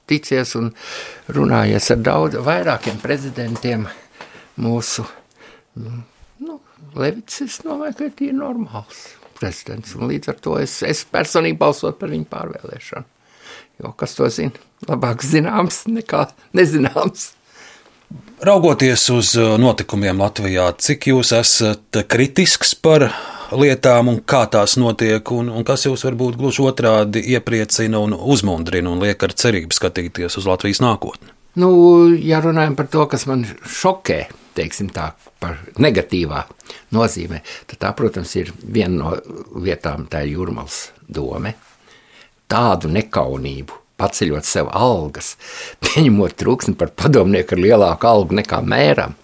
[0.09, 0.73] ticies un
[1.33, 3.87] runājies ar daudz vairākiem prezidentiem
[4.61, 5.07] mūsu.
[5.77, 6.59] Nu,
[6.97, 11.99] Levits, es domāju, ka ir normāls prezidents, un līdz ar to es, es personīgi balsot
[12.01, 13.09] par viņu pārvēlēšanu.
[13.85, 14.57] Jo kas to zina?
[14.89, 17.31] Labāk zināms nekā nezināms.
[18.45, 23.09] Raugoties uz uh, notikumiem Latvijā, cik jūs esat kritisks par
[23.55, 28.91] lietām un kā tās notiek, un, un kas jūs varbūt gluži otrādi iepriecina un uzmundrina
[28.91, 31.33] un liek ar cerību skatīties uz Latvijas nākotni?
[31.57, 31.71] Nu,
[32.21, 34.19] ja runājam par to, kas man šokē,
[34.57, 36.43] teiksim tā, par negatīvā
[36.97, 39.15] nozīmē, tad tā, protams, ir viena no
[39.65, 41.55] vietām, tā ir jūrmals dome.
[42.51, 45.35] Tādu nekaunību paceļot sev algas,
[45.85, 49.17] pieņemot trūksni par padomnieku ar lielāku algu nekā mēram.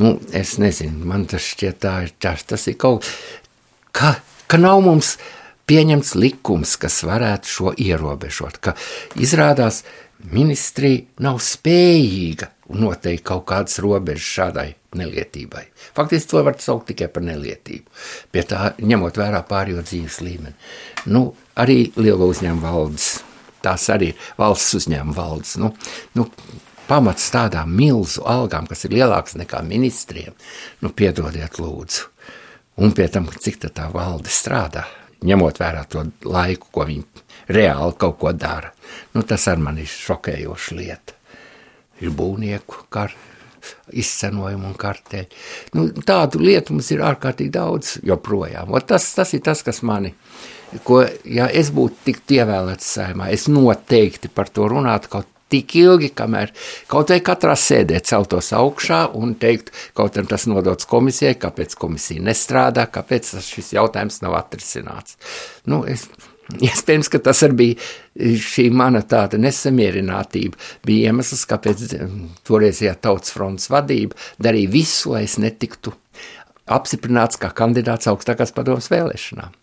[0.00, 3.14] Nu, es nezinu, man tas šķiet, tā ir tas, tas ir kaut kā,
[4.50, 5.16] ka nav mums
[5.70, 8.74] pieņemts likums, kas varētu šo ierobežot, ka
[9.20, 9.84] izrādās
[10.32, 12.50] ministrija nav spējīga
[12.80, 15.64] noteikt kaut kādas robežas šādai nelietībai.
[15.96, 17.86] Faktiski to var saukt tikai par nelietību,
[18.34, 20.54] pie tā ņemot vērā pārējo dzīves līmeni.
[21.10, 23.10] Nu, arī liela uzņēmuma valdes
[23.62, 25.56] tās arī ir valsts uzņēmuma valdes.
[25.60, 25.72] Nu,
[26.18, 26.26] nu,
[26.88, 30.34] pamats tādām milzu algām, kas ir lielākas nekā ministriem,
[30.82, 32.08] nu, piedodiet, lūdzu.
[32.80, 34.86] Un pie tam, cik tā valde strādā,
[35.26, 38.70] ņemot vērā to laiku, ko viņi reāli kaut ko dara.
[39.14, 41.18] Nu, tas ar mani ir šokējoša lieta.
[42.00, 43.10] Ir būvnieku, kā
[43.92, 45.26] izcenojumu un kartē.
[45.76, 48.72] Nu, tādu lietu mums ir ārkārtīgi daudz joprojām.
[48.72, 50.14] O tas, tas ir tas, kas mani.
[50.86, 56.12] Ko, ja es būtu tik ievēlēts saimā, es noteikti par to runātu kaut tik ilgi,
[56.16, 56.54] kamēr
[56.90, 62.24] kaut vai katrā sēdē celtos augšā un teikt, kaut arī tas nodots komisijai, kāpēc komisija
[62.30, 65.18] nestrādā, kāpēc šis jautājums nav atrisināts.
[65.70, 66.08] Nu, es,
[66.50, 70.58] Iespējams, ka tas arī bija šī mana tāda nesamierinātība.
[70.86, 71.84] Bija iemesls, kāpēc
[72.48, 75.94] toreizējā tautas fronts vadība darīja visu, lai es netiktu
[76.70, 79.54] apstiprināts kā kandidāts augstākās padomas vēlēšanām.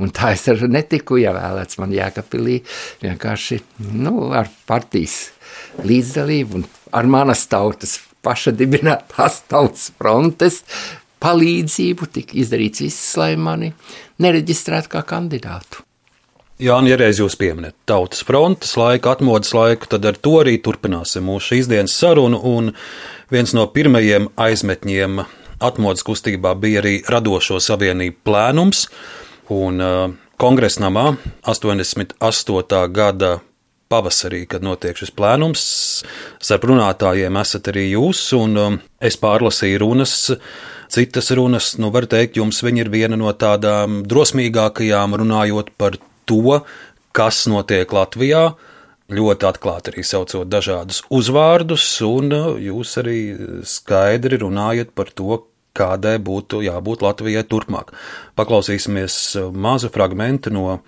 [0.00, 1.78] Un tā es arī netiku ievēlēts.
[1.80, 2.60] Man Jēkabīlī
[3.02, 3.60] vienkārši
[3.92, 5.30] nu, ar partijas
[5.84, 6.64] līdzdalību un
[6.96, 10.62] ar manas tautas paša dibinātās tautas frontes
[11.20, 13.70] palīdzību tika izdarīts viss, lai mani
[14.24, 15.84] nereģistrētu kā kandidātu.
[16.60, 21.24] Jā, ja reiz jūs pieminat tautas frontes laiku, atmodas laiku, tad ar to arī turpināsim
[21.24, 22.40] mūsu šīsdienas sarunu.
[22.44, 22.74] Un
[23.32, 25.22] viens no pirmajiem aizmetņiem
[25.64, 28.84] atmodas kustībā bija arī radošo savienību plēnums.
[29.50, 32.82] Un uh, kongresnamā 88.
[32.94, 33.38] gada
[33.90, 35.62] pavasarī, kad notiek šis plēnums,
[36.38, 40.14] starp runātājiem esat arī jūs, un um, es pārlasīju runas
[40.90, 46.60] citas runas, nu, var teikt, jums viņa ir viena no tādām drosmīgākajām, runājot par to,
[47.16, 48.50] kas notiek Latvijā.
[49.10, 53.18] Ļoti atklāti arī saucot dažādus uzvārdus, un uh, jūs arī
[53.66, 55.40] skaidri runājat par to,
[55.76, 57.86] kādai būtu jābūt Latvijai turpmāk.
[58.38, 60.80] Paklausīsimies uh, mazu fragment no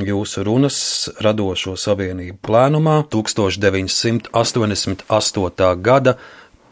[0.00, 0.78] jūsu runas
[1.22, 5.82] radošo savienību plēnumā 1988.
[5.82, 6.16] gada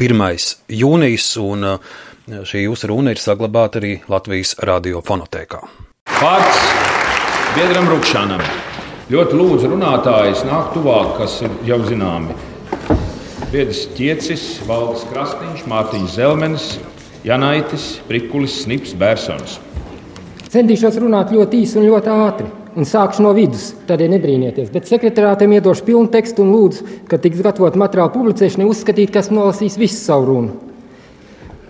[0.00, 0.38] 1.
[0.72, 1.78] jūnijas, un uh,
[2.26, 5.60] šī jūsu runa ir saglabāta arī Latvijas radiofonotēkā.
[6.10, 6.60] Pārts
[7.56, 8.42] biedram Rukšanam.
[9.10, 12.30] Ļoti lūdzu runātājus nākt tuvāk, kas ir jau zināmi.
[13.50, 16.66] Biedrs Čiecis, Valdis Krastīņš, Mārtiņš Zelmenis,
[17.20, 19.58] Janaitis, Prikulis, Snips, Bērsons.
[20.50, 22.48] Centīšos runāt ļoti īsi un ļoti ātri.
[22.78, 24.70] Un sākšu no vidus, tādēļ nedrīnieties.
[24.72, 29.40] Bet sekretārātam iedošu pilnu tekstu un lūdzu, kad tiks gatavot materiālu publicēšanai, uzskatīt, ka esmu
[29.40, 30.54] nolasījis visu savu runu.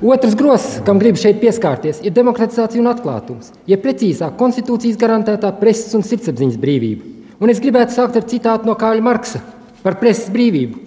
[0.05, 5.97] Otrs grozs, kam gribu šeit pieskarties, ir demokratizācija un atklātums, ja precīzāk, konstitūcijas garantētā preses
[5.97, 7.11] un sirdsapziņas brīvība.
[7.41, 9.43] Un es gribētu sākt ar citātu no Kāļa Marksa
[9.83, 10.79] par preses brīvību.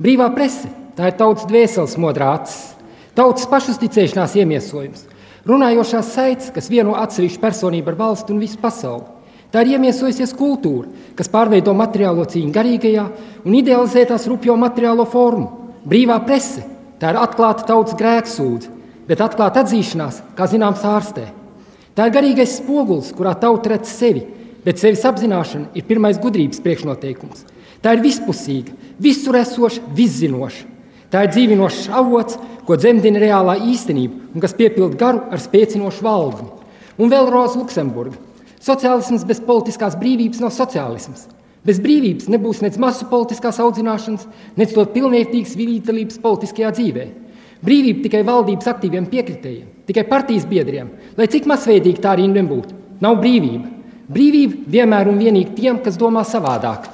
[0.00, 2.75] Brīvā prese- tā ir tautas dvēseles modrā acis,
[3.16, 5.08] tautas pašuzticēšanās iemiesojums,
[5.48, 9.08] runājošās saites, kas vieno atsevišķu personību ar valstu un visu pasauli.
[9.50, 13.04] Tā ir iemiesojusies kultūra, kas pārveido materiālo cīņu garīgajā
[13.46, 15.52] un idealizē tās rupjo materiālo formu.
[15.86, 16.64] Brīvā prese
[17.00, 18.70] Tā ir atklāta tautas grēksūdze,
[19.08, 21.26] bet atklāta atzīšanās, kā zināms, ārstē.
[21.96, 24.22] Tā ir garīgais spogulis, kurā tauta redz sevi,
[24.64, 27.44] bet sevis apzināšana ir pirmais gudrības priekšnoteikums.
[27.84, 30.64] Tā ir vispusīga, visur esoša, viszinoša.
[31.12, 36.46] Tā ir dzīvinošs avots, ko dzemdina reālā īstenība un kas piepilda garu ar spēcinošu valdi.
[36.98, 38.18] Un vēl Roza Luksemburga.
[38.66, 41.28] Sociālisms bez politiskās brīvības nav sociālisms.
[41.66, 44.26] Bez brīvības nebūs nec masu politiskās audzināšanas,
[44.58, 47.06] nec to pilnvērtīgas līdzdalības politiskajā dzīvē.
[47.66, 52.76] Brīvība tikai valdības aktīviem piekritējiem, tikai partijas biedriem, lai cik masveidīgi tā arī nebūtu.
[53.02, 53.72] Nav brīvība.
[54.12, 56.86] Brīvība vienmēr un vienīgi tiem, kas domā savādāk.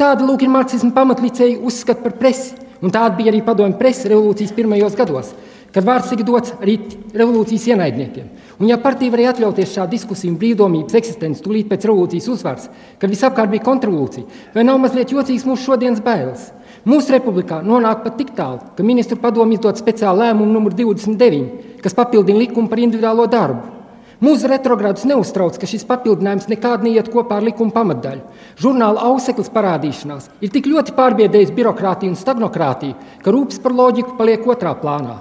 [0.00, 4.54] Tāda lūk ir marksisma pamatlicēja uzskata par presi, un tāda bija arī padomju presa revolūcijas
[4.56, 5.32] pirmajos gados,
[5.74, 6.76] kad vārds tika dots arī
[7.14, 8.28] revolūcijas ienaidniekiem.
[8.60, 12.68] Un, ja partija varēja atļauties šādu diskusiju un brīvdomības eksistenci tūlīt pēc revolūcijas uzvaras,
[13.00, 16.50] kad visapkārt bija kontrrevolūcija, vai nav mazliet jocīgs mūsu šodienas bailes?
[16.88, 21.96] Mūsu republikā nonāk pat tik tālu, ka ministru padomu izdod speciālu lēmumu numur 29, kas
[21.96, 23.79] papildina likumu par individuālo darbu.
[24.20, 28.20] Mūsu retrogrādus neuztrauc, ka šis papildinājums nekādi neiet kopā ar likuma pamatdaļu.
[28.60, 34.44] Žurnāla auseklis parādīšanās ir tik ļoti pārbiedējis birokrātiju un stagnokrātiju, ka rūpes par loģiku paliek
[34.44, 35.16] otrā plānā.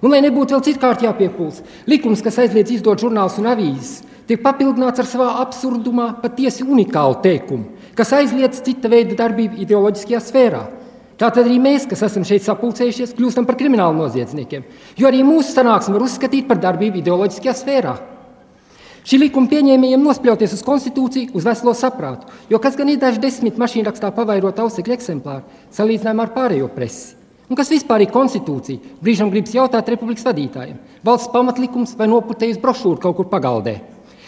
[0.00, 1.60] Un, lai nebūtu vēl citkārt jāpiepūs,
[1.92, 3.94] likums, kas aizliedz izdot žurnālus un avīzes,
[4.30, 10.66] tiek papildināts ar savā absurdumā patiesi unikālu teikumu, kas aizliedz cita veida darbību ideoloģiskajā sfērā.
[11.20, 14.64] Tātad arī mēs, kas esam šeit sapulcējušies, kļūstam par kriminālu noziedzniekiem,
[14.96, 17.98] jo arī mūsu sanāksmi var uzskatīt par darbību ideoloģiskajā sfērā.
[19.08, 23.56] Šī likuma pieņēmējiem nospļauties uz konstitūciju, uz veselo saprātu, jo kas gan ir daži desmit
[23.56, 27.14] mašīnrakstā pavairot ausekļu eksemplāru salīdzinājumā ar pārējo presi.
[27.48, 28.98] Un kas vispār ir konstitūcija?
[29.00, 30.76] Brīžam gribas jautāt republikas vadītājiem.
[31.08, 33.78] Valsts pamatlikums vai noputējis brošūru kaut kur pagaldē.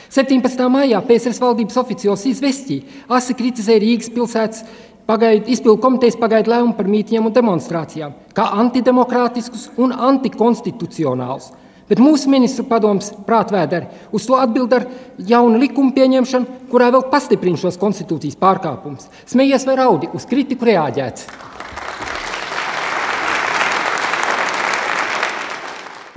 [0.09, 0.65] 17.
[0.73, 2.81] maijā PSRS valdības oficiāls izvestī
[3.13, 4.65] asi kritizēja Rīgas pilsētas
[5.05, 11.53] pagaidu, izpildu komitejas pagaidu lēmumu par mītņiem un demonstrācijām, kā antidemokrātiskus un antikonstitucionālus.
[11.91, 14.87] Bet mūsu ministru padoms prātvēderi uz to atbild ar
[15.27, 19.09] jaunu likumu pieņemšanu, kurā vēl pastiprina šos konstitūcijas pārkāpumus.
[19.27, 21.27] Smejies vai raudi, uz kritiku reaģēts.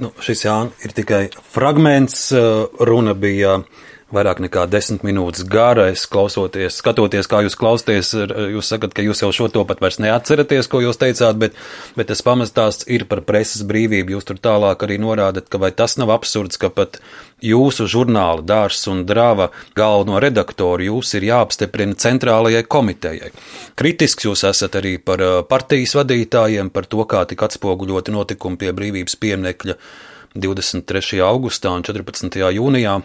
[0.04, 2.32] Nu, šis Jānis ir tikai fragments.
[2.36, 3.60] Eh, runa bija
[4.14, 5.88] vairāk nekā desmit minūtes gara.
[5.94, 8.14] Es klausoties, skatoties, kā jūs klausāties,
[8.54, 11.58] jūs sakat, ka jūs jau šo to pat vairs neatceraties, ko jūs teicāt, bet,
[11.98, 14.16] bet tas pamestāsts ir par preses brīvību.
[14.18, 17.02] Jūs tur tālāk arī norādat, ka vai tas nav absurds, ka pat
[17.44, 23.34] jūsu žurnāla dārs un drāva galveno redaktoru jūs ir jāapstiprina centrālajai komitejai.
[23.80, 29.20] Kritisks jūs esat arī par partijas vadītājiem, par to, kā tika atspoguļoti notikumi pie brīvības
[29.20, 29.78] pieminiekļa
[30.34, 31.20] 23.
[31.22, 32.40] augustā un 14.
[32.56, 33.02] jūnijā.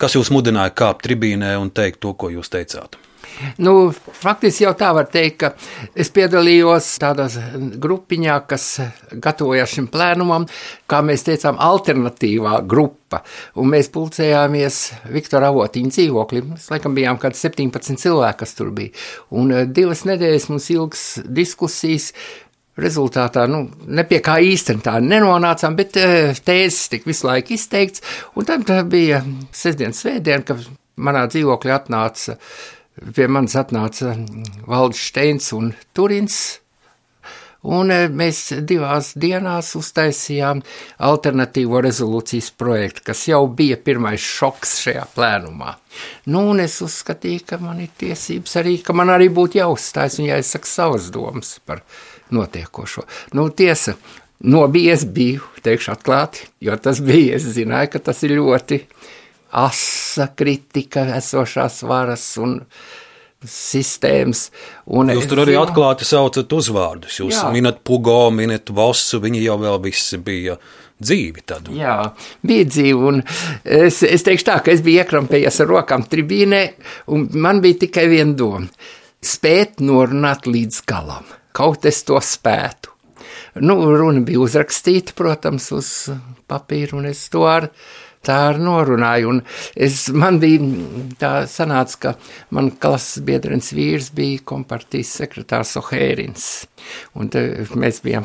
[0.00, 2.96] Kas jūs mudināja kāpt tribīnē un teikt to, ko jūs teicāt?
[3.60, 5.50] Nu, faktiski jau tā var teikt, ka
[5.96, 7.26] es piedalījos tādā
[7.80, 8.66] grupiņā, kas
[9.12, 10.46] gatavojās šim plēnumam,
[10.90, 13.22] kā mēs teicām, alternatīvā grupa.
[13.60, 14.80] Un mēs pulcējāmies
[15.12, 16.44] Viktora Avotiņa dzīvoklī.
[16.52, 18.92] Mēs laikam bijām kaut kādi 17 cilvēki, kas tur bija.
[19.36, 22.12] Un eh, divas nedēļas mums ilgas diskusijas
[22.80, 28.04] Rezultātā nu, ne pie kā īstenībā tā nenonācām, bet eh, tēzes tika visu laiku izteikts.
[28.38, 29.20] Un tad bija
[29.52, 30.64] sestdienas svētdiena, kad
[31.00, 32.38] manā dzīvoklī atnāca,
[33.16, 34.14] pie manis atnāca
[34.68, 36.40] Valdis Steins un Turins.
[37.60, 40.62] Un eh, mēs divās dienās uztaisījām
[41.04, 45.74] alternatīvo rezolūcijas projektu, kas jau bija pirmais šoks šajā plēnumā.
[46.32, 50.30] Nu, un es uzskatīju, ka man ir tiesības arī, ka man arī būtu jāuzstājas un
[50.30, 53.06] jāizsaka savas domas par viņu notiekošo.
[53.36, 53.96] Nu, tiesa,
[54.40, 58.80] nobijies biju, teikšu atklāti, jo tas bija, es zināju, ka tas ir ļoti
[59.50, 62.60] asa kritika esošās varas un
[63.46, 64.48] sistēmas.
[64.92, 67.20] Un jūs tur arī zinu, atklāti saucat uzvārdus.
[67.22, 67.48] Jūs jā.
[67.54, 70.58] minat Pugo, minat Vosu, viņi jau vēl visi bija
[71.00, 71.44] dzīvi.
[71.48, 71.70] Tad.
[71.74, 71.96] Jā,
[72.46, 73.10] bija dzīvi.
[73.10, 73.22] Un
[73.64, 76.62] es, es teikšu tā, ka es biju iekrampējies ar rokām tribīnē,
[77.16, 78.68] un man bija tikai viena doma-
[79.32, 82.94] spēt norunāt līdz galam kaut es to spētu.
[83.60, 85.88] Nu, runa bija uzrakstīta, protams, uz
[86.50, 87.68] papīra, un es to ar
[88.26, 89.34] tā arī norunāju.
[89.34, 89.40] Un
[89.74, 90.60] es, man bija
[91.20, 92.14] tā sanāca, ka
[92.54, 96.50] man klases biedrens vīrs bija kompartijas sekretārs Ohērins.
[97.20, 97.28] Un
[97.80, 98.24] mēs bijām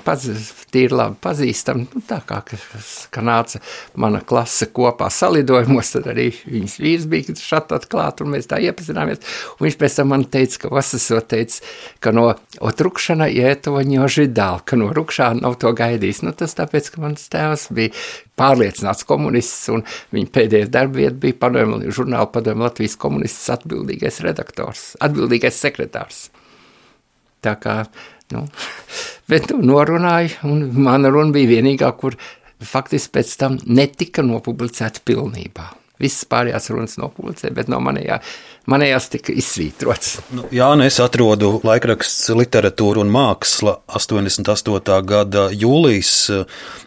[0.72, 1.88] tīri labi pazīstami.
[1.92, 3.62] Nu, tā kā ka nāca
[4.00, 9.24] mana klase kopā salidojumos, tad arī viņas vīrs bija šat atklāt, un mēs tā iepazināmies.
[9.58, 11.62] Un viņš pēc tam man teica, ka vasasot teica,
[12.04, 12.30] ka no
[12.64, 16.24] otrukšana ietoņo židāli, ka no rukšā nav to gaidījis.
[16.26, 17.94] Nu, tas tāpēc, ka mans tēvs bija
[18.40, 25.62] pārliecināts komunists, un viņa pēdējais darbvieta bija padomju, žurnāla padomju Latvijas komunists atbildīgais redaktors, atbildīgais
[25.62, 26.28] sekretārs.
[27.46, 27.84] Tā kā
[28.34, 28.42] Nu,
[29.30, 32.18] bet nu, norunāju, un mana runa bija vienīgā, kur
[32.66, 35.68] faktiski pēc tam netika nopublicēta pilnībā.
[36.02, 38.18] Visas pārējās runas nopublicēja, bet no manējā,
[38.72, 40.16] manējās tika izsvītrots.
[40.36, 44.98] Nu, jā, nu es atrodu laikraksts literatūra un māksla 88.
[45.08, 46.16] gada jūlijas.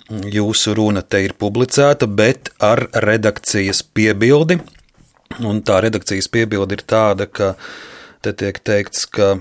[0.08, 4.60] Jūsu runa te ir publicēta, bet ar redakcijas piebildi.
[5.44, 7.54] Un tā redakcijas piebilde ir tāda, ka
[8.24, 9.36] te tiek teikts, ka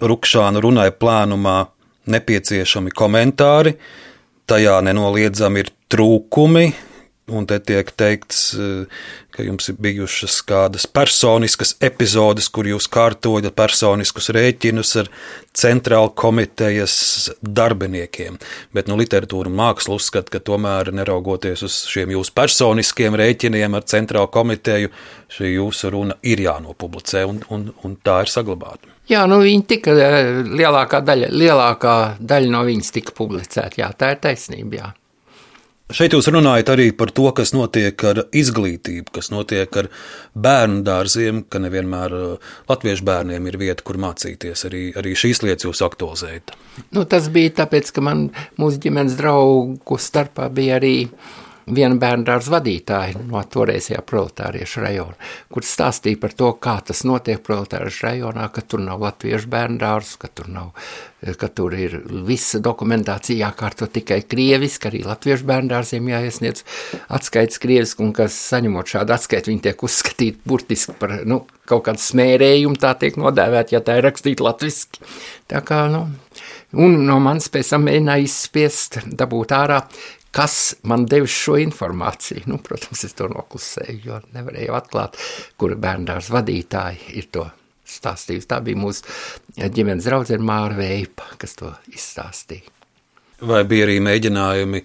[0.00, 1.66] Rukšāna runai plānumā
[2.08, 3.74] nepieciešami komentāri,
[4.48, 6.70] tajā nenoliedzami ir trūkumi,
[7.30, 8.40] un te tiek teikts,
[9.30, 15.10] ka jums ir bijušas kādas personiskas epizodes, kur jūs kārtojat personiskus rēķinus ar
[15.56, 16.94] centrāla komitejas
[17.40, 18.38] darbiniekiem.
[18.74, 24.30] Bet nu, literatūra māksla uzskata, ka tomēr neraugoties uz šiem jūsu personiskiem rēķiniem ar centrālu
[24.34, 24.92] komiteju,
[25.30, 28.90] šī jūsu runa ir jānopublicē, un, un, un tā ir saglabāta.
[29.10, 34.14] Jā, nu viņi tika, eh, lielākā daļa, lielākā daļa no viņas tika publicēta, jā, tā
[34.14, 34.90] ir taisnība, jā.
[35.90, 39.88] Šeit jūs runājat arī par to, kas notiek ar izglītību, kas notiek ar
[40.38, 44.64] bērnu dārziem, ka nevienmēr eh, latviešu bērniem ir vieta, kur mācīties.
[44.70, 46.54] Arī, arī šīs lietas jūs aktualizējat.
[46.94, 48.28] Nu, tas bija tāpēc, ka man
[48.60, 55.30] mūsu ģimenes draugu starpā bija arī uh, viena bērnu dārza vadītāja no toreizējā proletāriešu rajona,
[55.52, 60.18] kur stāstīja par to, kā tas notiek proletāriešu rajonā, ka tur nav latviešu bērnu dārza,
[60.20, 60.72] ka tur nav,
[61.40, 66.64] ka tur ir visa dokumentācija jākārto tikai krieviski, arī latviešu bērnu dārziem jāiesniedz
[67.12, 72.02] atskaits krieviski, un kas saņemot šādu atskaitu, viņi tiek uzskatīti burtiski par, nu, kaut kādu
[72.02, 75.04] smērējumu, tā tiek nodēvēt, ja tā ir rakstīta latviski.
[75.50, 76.06] Tā kā, nu,
[76.78, 79.82] un no manas pēc tam mēģināja izspiest, dabūt ārā,
[80.34, 82.46] kas man devis šo informāciju.
[82.50, 85.18] Nu, protams, es to noklusēju, jo nevarēju atklāt,
[85.60, 87.46] kura bērndārs vadītāji ir to
[87.90, 88.48] stāstījusi.
[88.50, 89.06] Tā bija mūsu
[89.58, 92.76] ģimenes draudzene Māra Veipa, kas to izstāstīja.
[93.40, 94.84] Vai bija arī mēģinājumi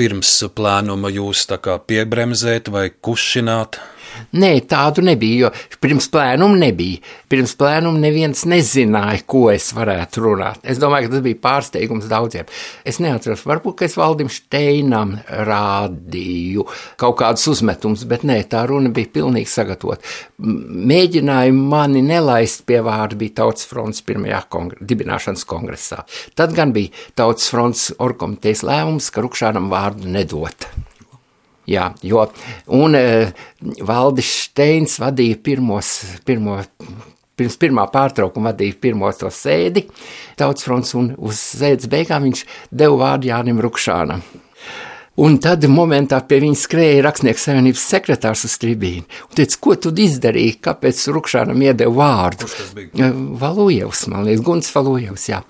[0.00, 1.44] pirms plānuma jūs
[1.86, 3.76] piebremzēt vai kušināt?
[4.40, 7.00] Nē, tādu nebija, jo pirms plēnuma nebija.
[7.30, 10.60] Pirms plēnuma neviens nezināja, ko es varētu runāt.
[10.62, 12.50] Es domāju, ka tas bija pārsteigums daudziem.
[12.86, 16.66] Es neatceros, varbūt es Valdim Steinam rādīju
[17.00, 20.06] kaut kādus uzmetumus, bet nē, tā runa bija pilnīgi sagatavota.
[20.40, 26.04] Mēģināja mani nelaist pie vārda bija Tautas fronts pirmajā kongre dibināšanas kongresā.
[26.38, 30.70] Tad gan bija Tautas fronts orkomitejas lēmums, ka Rukšānam vārdu nedot.
[31.70, 32.24] Jā, jo,
[32.74, 33.30] un uh,
[33.86, 35.92] Valdis Steins vadīja pirmos,
[36.26, 36.56] pirmo,
[37.38, 39.86] pirms pirmā pārtraukuma vadīja pirmo to sēdi
[40.40, 44.24] Tautas fronts, un uz sēdes beigām viņš deva vārdu Jānim Rukšānam.
[45.20, 49.04] Un tad momentā pie viņa skrēja rakstnieku savienības sekretārs uz tribīnu.
[49.28, 52.48] Un teica, ko tu izdarīji, kāpēc Rukšānam iedeva vārdu?
[53.42, 55.42] Valujevs, man liekas, Guns Valujevs, jā.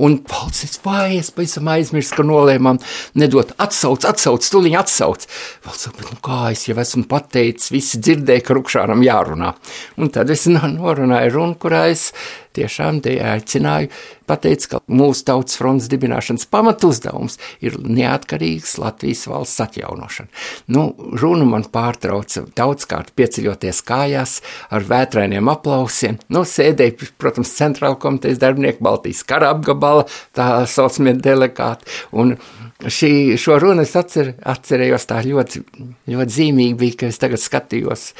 [0.00, 2.80] Un valsts, vai es pavisam aizmirsu, ka nolēmām
[3.20, 5.28] nedot atsauc, atsauc, tuliņ atsauc.
[5.66, 9.52] Valsts, bet nu kā es jau esmu pateicis, visi dzirdēja, ka Rukšānam jārunā.
[10.00, 10.48] Un tad es
[10.78, 12.14] norunāju runu, kurā es
[12.56, 13.90] tiešām te aicināju,
[14.28, 20.28] pateicu, ka mūsu tautas fronts dibināšanas pamatuzdevums ir neatkarīgs Latvijas valsts atjaunošana.
[20.74, 20.88] Nu,
[21.20, 24.38] runu man pārtrauca daudzkārt pieceļoties kājās
[24.74, 26.20] ar vētrainiem aplausiem.
[26.32, 31.88] Nu, sēdēja, protams, centrāla komitejas darbinieku Baltijas kara apgabala, tā saucamie delegāti.
[32.12, 32.36] Un
[32.84, 35.64] šī, šo runu es atcer, atcerējos tā ļoti,
[36.12, 38.10] ļoti zīmīgi bija, ka es tagad skatījos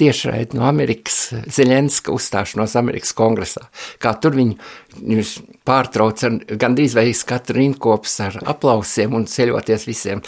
[0.00, 3.66] tiešraidi no Amerikas, Zelenska uzstāšanos Amerikas kongresā.
[4.02, 4.58] Kā tur viņi,
[5.00, 5.36] viņus
[5.66, 6.30] pārtrauca
[6.60, 10.22] gandrīz vai katru rindkops ar aplausiem un ceļoties visiem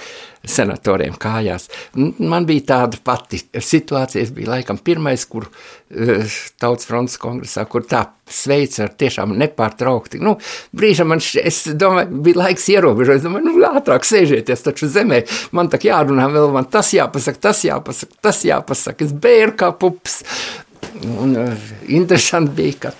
[0.48, 1.66] senatoriem kājās.
[1.94, 7.84] Man bija tāda pati situācija, es biju laikam pirmais, kur uh, Tautas fronts kongresā, kur
[7.88, 10.20] tā sveica ar tiešām nepārtraukti.
[10.22, 10.36] Nu,
[10.76, 15.24] brīžam man, š, es domāju, bija laiks ierobežot, es domāju, nu, ātrāk sēžieties taču zemē,
[15.56, 20.22] man tak jārunā vēl, man tas jāpasaka, tas jāpasaka, tas jāpasaka, es bēru kā pups.
[21.18, 22.96] Un uh, interesanti bija, ka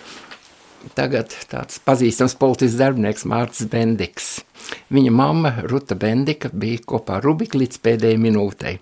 [0.98, 4.28] tagad tāds pazīstams politisks darbinieks Mārcis Bendiks.
[4.92, 8.74] Viņa mamma Ruta Bendika bija kopā ar Rubiku līdz pēdējai minūtei,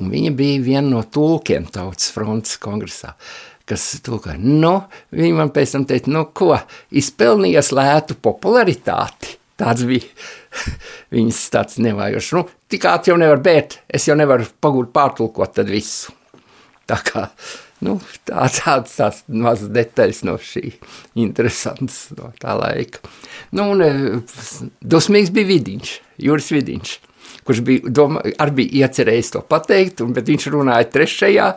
[0.00, 3.14] un viņa bija viena no tulkiem Tautas frontes kongresā
[3.66, 4.36] kas tulkoja.
[4.38, 4.76] Nu,
[5.10, 6.52] viņi man pēc tam teica, nu ko,
[6.94, 9.34] izpelnījies lētu popularitāti.
[9.56, 10.06] Tāds bija
[11.16, 12.32] viņas tāds nevājošs.
[12.36, 16.14] Nu, tik ātri jau nevar bērt, es jau nevaru pagūt pārtulkot tad visu.
[16.86, 17.26] Tā kā
[17.84, 20.70] Nu, tā, tāds tāds mazs detaļas no šī
[21.20, 23.02] interesants no tā laika.
[23.56, 25.92] Nu, un, e, dosmīgs bija Vidiņš,
[26.24, 26.94] Juris Vidiņš,
[27.46, 31.50] kurš bija, doma, arī bija iecerējis to pateikt, un, bet viņš runāja trešajā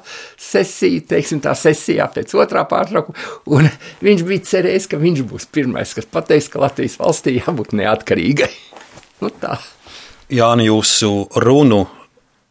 [0.50, 3.16] sesijā, teiksim tā sesijā pēc otrā pārtraukuma,
[3.56, 3.70] un
[4.04, 8.52] viņš bija cerējis, ka viņš būs pirmais, kas pateiks, ka Latvijas valstī jābūt neatkarīgai.
[9.24, 9.56] nu tā.
[10.30, 11.86] Jāni, jūsu runu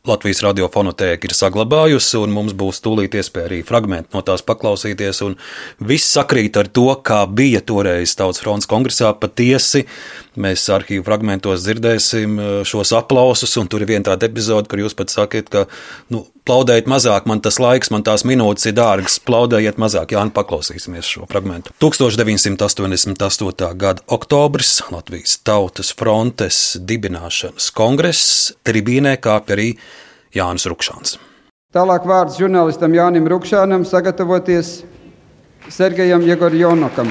[0.07, 5.21] Latvijas radiofonotēka ir saglabājusi, un mums būs tūlīt iespēja arī fragment no tās paklausīties.
[5.85, 9.11] Viss sakrīt ar to, kā bija toreiz Tautas fronts kongresā.
[9.19, 9.85] Patiesi
[10.39, 14.97] mēs arhīvu fragmentos dzirdēsim eh, šos aplausus, un tur ir viena tāda epizode, kur jūs
[14.97, 15.67] pat sakat, ka
[16.15, 20.15] nu, plaudējiet mazāk, man tas laiks, man tās minūtes ir dārgas, plaudējiet mazāk.
[20.15, 21.69] Jā, nu paklausīsimies šo fragment.
[21.85, 23.69] 1988.
[23.83, 29.69] gada oktobris Latvijas Tautas frontes dibināšanas kongress tribīnē kāpj arī
[30.39, 31.19] Jānis Rukšāns.
[31.75, 34.79] Tālāk vārds žurnālistam Jānim Rukšānam sagatavoties
[35.69, 37.11] Sergejam Jegorjonokam.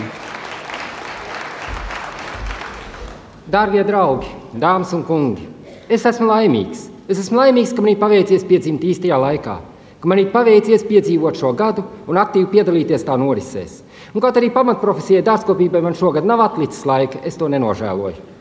[3.47, 5.45] Darbie draugi, dāmas un kungi,
[5.87, 6.87] es esmu laimīgs.
[7.07, 9.53] Es esmu laimīgs, ka man ir paveicies piedzimt īstajā laikā,
[10.01, 13.77] ka man ir paveicies piedzīvot šo gadu un aktīvi piedalīties tā norisēs.
[14.11, 18.36] Un kaut arī pamatprofesijai dārzkopībai man šogad nav atlicis laika, es to nenožēloju.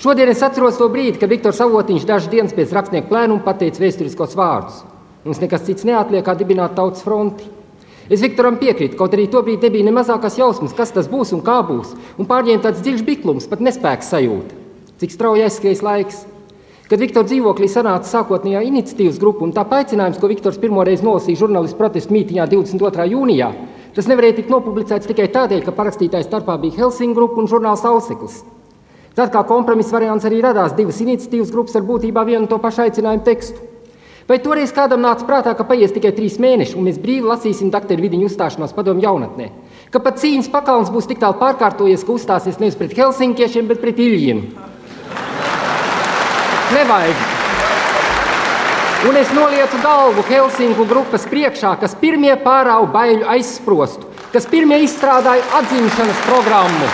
[0.00, 4.32] Šodien es atceros to brīdi, kad Viktors Avotiņš dažas dienas pēc rakstnieku plēnuma pateica vēsturiskos
[4.32, 4.78] vārdus.
[5.26, 7.44] Mums nekas cits neatliek, kā dibināt tautas fronti.
[8.08, 11.58] Es Viktoram piekrītu, kaut arī tobrīd nebija ne mazākās jausmas, kas tas būs un kā
[11.68, 14.56] būs, un pārņēma tāds dziļš biklums, pat nespēks sajūta.
[15.02, 16.22] Cik strauji aizskrējas laiks.
[16.88, 21.76] Kad Viktora dzīvoklī sanāca sākotnējā iniciatīvas grupa un tā aicinājums, ko Viktors pirmoreiz nolasīja žurnālistu
[21.76, 23.06] protestu mītīņā 22.
[23.12, 23.50] jūnijā,
[23.92, 28.40] tas nevarēja tikt nopublicēts tikai tādēļ, ka parakstītājs starpā bija Helsinku grupa un žurnāls Auseklis.
[29.16, 32.84] Tad kā kompromisa variants arī radās divas iniciatīvas grupas ar būtībā vienu un to pašu
[32.86, 33.66] aicinājumu tekstu.
[34.30, 37.98] Vai toreiz kādam nāca prātā, ka paies tikai trīs mēneši, un mēs brīvi lasīsim doktora
[37.98, 39.48] Vidiņu uzstāšanos padomu jaunatnē?
[39.90, 43.98] Ka pat cīņas pakalns būs tik tālu pārkārtojies, ka uzstāsies nevis pret helsinkiešiem, bet pret
[43.98, 44.44] Iļģiem.
[46.76, 47.26] Nevajag!
[49.10, 55.42] Un es nolieku galvu Helsinku grupas priekšā, kas pirmie pārāva baiļu aizsprostu, kas pirmie izstrādāja
[55.58, 56.90] atzīšanas programmu.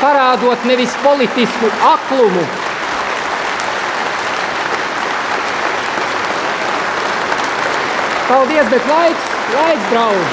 [0.00, 2.46] parādot nevis politisku aklumu,
[8.26, 10.24] Paldies, bet laiks, laiks, draugi!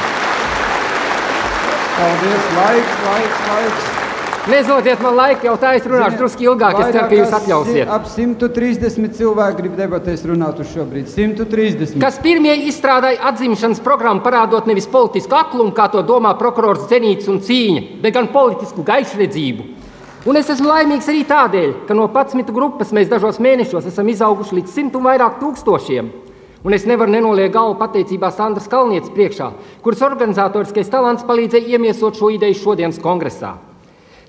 [1.98, 4.03] Paldies, laiks, laiks, laiks!
[4.44, 6.76] Nezodiet man laiku, jau tā es runāšu drusku ilgāk.
[6.84, 7.92] Es ceru, ka jūs atļausiet.
[7.96, 11.08] Ap 130 cilvēki grib debatēs runāt uz šo brīdi.
[11.14, 11.96] 130.
[12.04, 17.40] Kas pirmie izstrādāja atzimšanas programmu, parādot nevis politisku aklumu, kā to domā prokurors Zenīts un
[17.40, 19.72] cīņa, bet gan politisku gaišredzību.
[20.28, 24.60] Un es esmu laimīgs arī tādēļ, ka no 11 grupas mēs dažos mēnešos esam izauguši
[24.60, 26.12] līdz simt un vairāk tūkstošiem.
[26.68, 32.36] Un es nevaru nenoliekt galvu pateicībā Sandras Kalnietes priekšā, kuras organizatoriskais talants palīdzēja iemiesot šo
[32.36, 33.60] ideju šodienas kongresā.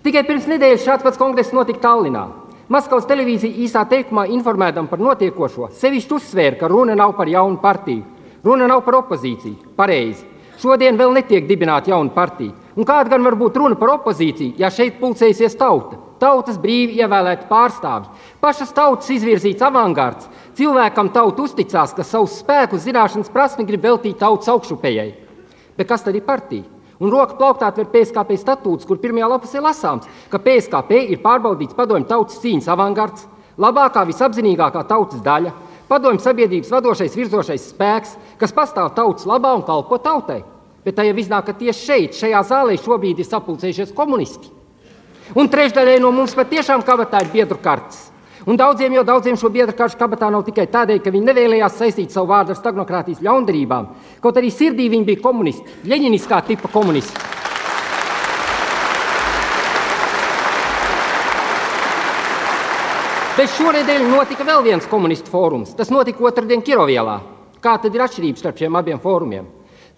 [0.04, 2.26] Tikai pirms nedēļas šāds pats kongress notika Tallinā.
[2.68, 8.02] Maskavas televīzija īsā teikumā informēdama par notiekošo, sevišķi uzsvēra, ka runa nav par jaunu partiju,
[8.44, 9.72] runa nav par opozīciju.
[9.78, 10.26] Pareizi.
[10.60, 12.52] Šodien vēl netiek dibināta jauna partija.
[12.76, 15.96] Un kāda gan var būt runa par opozīciju, ja šeit pulcēsies tauta?
[16.20, 18.12] Tautas brīvi ievēlēti pārstāvji,
[18.44, 20.28] pašas tautas izvirzīts avangards,
[20.60, 25.10] cilvēkam tauta uzticās, ka savus spēkus, zināšanas, prasmi grib veltīt tautas augšupējai.
[25.80, 26.68] Bet kas tad ir partija?
[27.04, 32.08] Un roka plauktā ir PSKP statūts, kur pirmajā lapusē lasāms, ka PSKP ir pārbaudīts padomju
[32.08, 33.26] tautas cīņas avangards,
[33.60, 35.52] labākā, visapzinīgākā tautas daļa,
[35.90, 40.40] padomju sabiedrības vadošais virzošais spēks, kas pastāv tautas labā un kalpo tautai.
[40.84, 44.48] Bet tā jau iznāk, ka tieši šeit, šajā zālē, šobrīd ir sapulcējušies komunisti.
[45.36, 48.13] Un trešdaļai no mums patiešām kabatā ir biedru kartes.
[48.44, 52.12] Un daudziem jau daudziem šo biedru karšu kabatā nav tikai tādēļ, ka viņi nevēlējās saistīt
[52.12, 53.86] savu vārdu ar stagnokrātijas ļaundarībām.
[54.20, 57.30] Kaut arī sirdī viņi bija komunisti, leņķiniskā tipa komunisti.
[63.34, 65.72] Bet šonadēļ notika vēl viens komunistu fórums.
[65.74, 67.16] Tas notika otrdien Kirovielā.
[67.64, 69.48] Kā tad ir atšķirība starp šiem abiem fórumiem?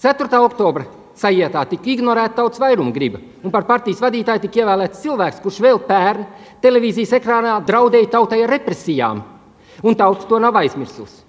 [0.01, 0.39] 4.
[0.39, 0.87] oktobra
[1.17, 5.81] sajietā tika ignorēta tautas vairuma griba, un par partijas vadītāju tika ievēlēts cilvēks, kurš vēl
[5.89, 6.27] pērn
[6.65, 9.23] televīzijas ekrānā draudēja tautai ar represijām,
[9.83, 11.25] un tauta to nav aizmirsusi.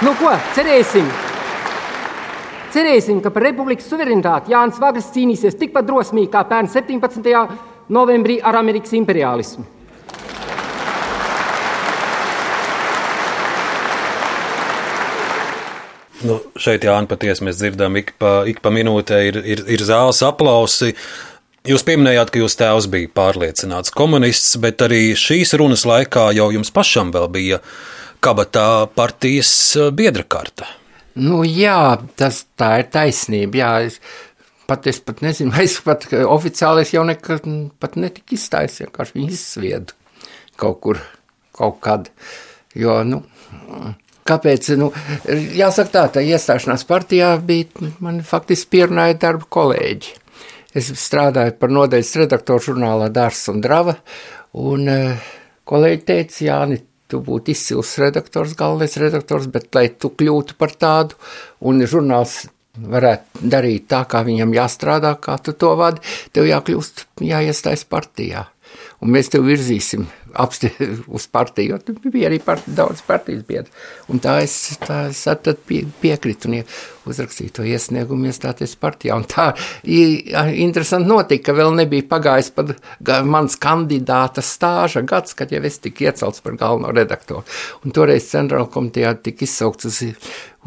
[0.00, 1.08] Nu, ko cerēsim?
[2.70, 7.26] Cerēsim, ka par republikas suverenitāti Jānis Vagris cīnīsies tikpat drosmīgi kā pērn 17.
[7.92, 9.79] novembrī ar Amerikas imperialismu.
[16.26, 20.20] Nu, šeit, Jānis, patiesi mēs dzirdam, ik pa, ik pa minūtē ir, ir, ir zāles
[20.26, 20.92] aplausi.
[21.68, 26.72] Jūs pieminējāt, ka jūsu tēvs bija pārliecināts komunists, bet arī šīs runas laikā jau jums
[26.72, 27.60] pašam bija
[28.24, 29.52] kabatā partijas
[29.96, 30.68] biedra karta.
[31.20, 33.60] Nu, jā, tas tā ir taisnība.
[33.60, 33.98] Jā, es
[34.70, 37.48] pat, es pat nezinu, vai es pat oficiāli es jau nekad
[37.82, 39.96] pat netiku izstājis, vienkārši viņu izsviedu
[40.60, 41.00] kaut kur,
[41.56, 42.10] kaut kad.
[42.76, 43.22] Jo, nu,
[44.30, 44.70] Kāpēc?
[44.78, 44.90] Nu,
[45.58, 50.12] jāsaka tā, tā iestāšanās partijā bija man faktiski pierunāja darba kolēģi.
[50.78, 53.96] Es strādāju par nodaļas redaktoru žurnālā Dārs un Drava,
[54.62, 55.32] un uh,
[55.66, 56.78] kolēģi teica, Jāni,
[57.10, 61.18] tu būtu izcils redaktors, galvenais redaktors, bet lai tu kļūtu par tādu,
[61.66, 62.44] un žurnāls
[62.78, 68.46] varētu darīt tā, kā viņam jāstrādā, kā tu to vadi, tev jākļūst, jāiestājas partijā
[69.00, 70.06] un mēs tev virzīsim
[71.16, 73.72] uz partiju, jo bija arī part, daudz partijas biedru.
[74.10, 75.24] Un tā es, tā es
[75.66, 76.60] pie, piekritu un
[77.10, 79.16] uzrakstīju to iesniegumu iestāties partijā.
[79.16, 79.50] Un tā
[79.84, 82.74] interesanti notika, ka vēl nebija pagājis pat
[83.26, 87.44] mans kandidāta stāža gads, kad jau es tiku iecelts par galveno redaktoru.
[87.84, 90.00] Un toreiz centrāla komitejā tika izsaukts uz,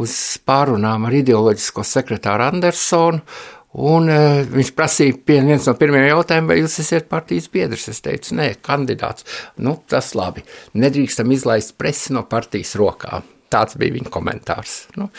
[0.01, 3.21] uz pārunām ar ideoloģisko sekretāru Andersonu,
[3.73, 7.87] Un uh, viņš prasīja, viens no pirmajiem jautājumiem, vai jūs esat partijas biedrs.
[7.89, 9.25] Es teicu, nē, kandidāts.
[9.57, 10.45] Nu, tas labi.
[10.77, 13.25] Nedrīkstam izlaist presi no partijas rokām.
[13.53, 14.77] Tāds bija viņa komentārs.
[14.97, 15.09] Nu,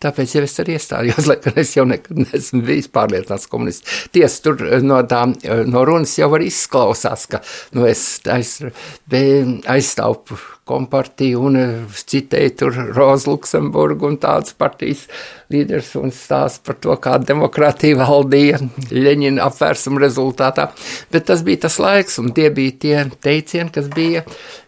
[0.00, 4.06] tāpēc jau es arī iestājos, lai gan es jau nekad neesmu bijis pārliecināts komunists.
[4.14, 7.42] Tiesa, tur eh, no, tā, eh, no runas jau var izklausās, ka
[7.76, 8.58] nu, es aiz,
[9.10, 10.40] aizstāvu
[10.70, 15.06] kompartiju un eh, citēju tur Rozu Luksemburgu un tādas partijas
[15.50, 20.70] līderis un stāst par to, kā demokrātija valdīja Ļeņina apvērsuma rezultātā.
[21.12, 24.24] Bet tas bija tas laiks un tie bija tie teicieni, kas bija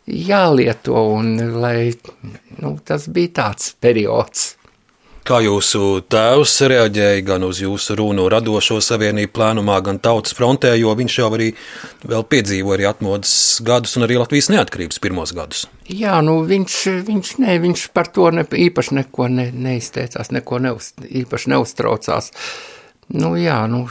[0.07, 1.93] jālieto un lai,
[2.59, 4.53] nu, tas bija tāds periods.
[5.23, 10.91] Kā jūsu tēvs reaģēja gan uz jūsu runu radošo savienību plānumā, gan tautas frontē, jo
[10.99, 11.53] viņš jau arī
[12.11, 15.69] piedzīvoja arī atmodas gadus un arī Latvijas neatkarības pirmos gadus?
[15.87, 20.91] Jā, nu viņš, viņš, ne, viņš par to ne, īpaši neko ne, neizteicās, neko neuz,
[21.07, 22.35] īpaši neuztraucās.
[23.15, 23.87] Nu jā, nu.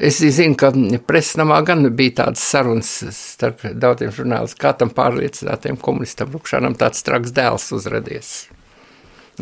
[0.00, 0.72] Es zinu, ka
[1.06, 7.36] presnamā gan bija tādas sarunas starp daudziem žurnālistiem, kā tam pārliecinātiem komunistam Lukšanam tāds traks
[7.36, 8.38] dēls uzradies.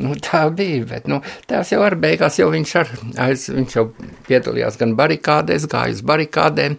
[0.03, 2.95] Nu, tā bija, bet nu, tās jau ar beigās jau viņš, ar,
[3.27, 3.89] aiz, viņš jau
[4.29, 6.79] piedalījās gan barikādēs, gāja uz barikādēm.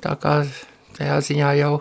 [0.00, 0.40] Tā kā
[1.00, 1.78] tajā ziņā jau.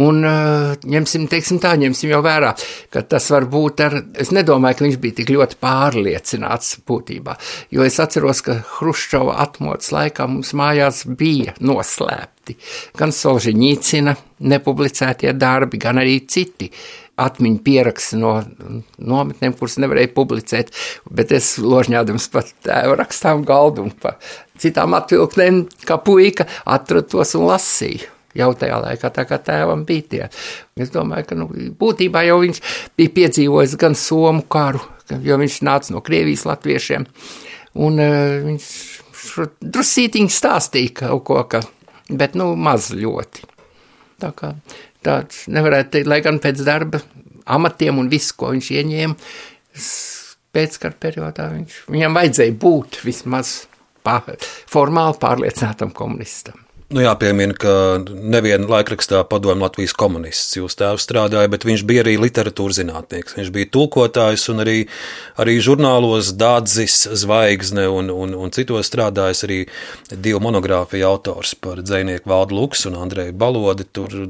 [0.00, 2.52] Un uh, ņemsim, teiksim tā, ņemsim jau vērā,
[2.94, 7.34] ka tas var būt ar, es nedomāju, ka viņš bija tik ļoti pārliecināts būtībā,
[7.74, 12.54] jo es atceros, ka Hruščova atmodas laikā mums mājās bija noslēpti
[13.00, 14.14] gan Solžiņīcina
[14.46, 16.70] nepublicētie darbi, gan arī citi
[17.20, 18.36] atmiņu pieraksti no
[18.98, 20.72] nometnēm, kuras nevarēja publicēt,
[21.10, 24.16] bet es ložņādams pat tēvu rakstām galdu un pa
[24.60, 30.06] citām atvilknēm, kā puika, atradu tos un lasīju jau tajā laikā, tā kā tēvam bija
[30.12, 30.22] tie.
[30.80, 31.48] Es domāju, ka nu,
[31.80, 32.62] būtībā jau viņš
[32.98, 34.82] bija piedzīvojis gan Somu karu,
[35.24, 37.06] jo viņš nāca no Krievijas latviešiem,
[37.82, 38.68] un uh, viņš
[39.60, 41.62] drusītiņi stāstīja kaut ko, ka,
[42.08, 43.48] bet nu maz ļoti.
[44.20, 44.54] Tā kā
[45.06, 47.02] tāds nevarētu teikt, lai gan pēc darba
[47.50, 49.30] amatiem un visu, ko viņš ieņēma,
[50.54, 53.54] pēckara periodā viņš, viņam vajadzēja būt vismaz
[54.06, 54.36] pār,
[54.70, 56.58] formāli pārliecinātam komunistam.
[56.90, 57.72] Nu, jāpiemina, ka
[58.02, 63.36] nevienā laikrakstā padomju Latvijas komunists jūs tēvs strādāja, bet viņš bija arī literatūras zinātnieks.
[63.38, 64.74] Viņš bija tulkotājs un arī,
[65.38, 69.60] arī žurnālos Dādzis, Zvaigzne un, un, un citos strādājis arī
[70.10, 73.86] divu monogrāfiju autors par dzēnieku Valdu Luks un Andreju Balodi.
[73.86, 74.26] Tur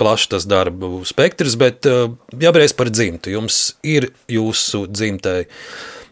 [0.00, 3.36] plašs tas darbu spektrs, bet jābereiz par dzimtu.
[3.36, 5.42] Jums ir jūsu dzimtai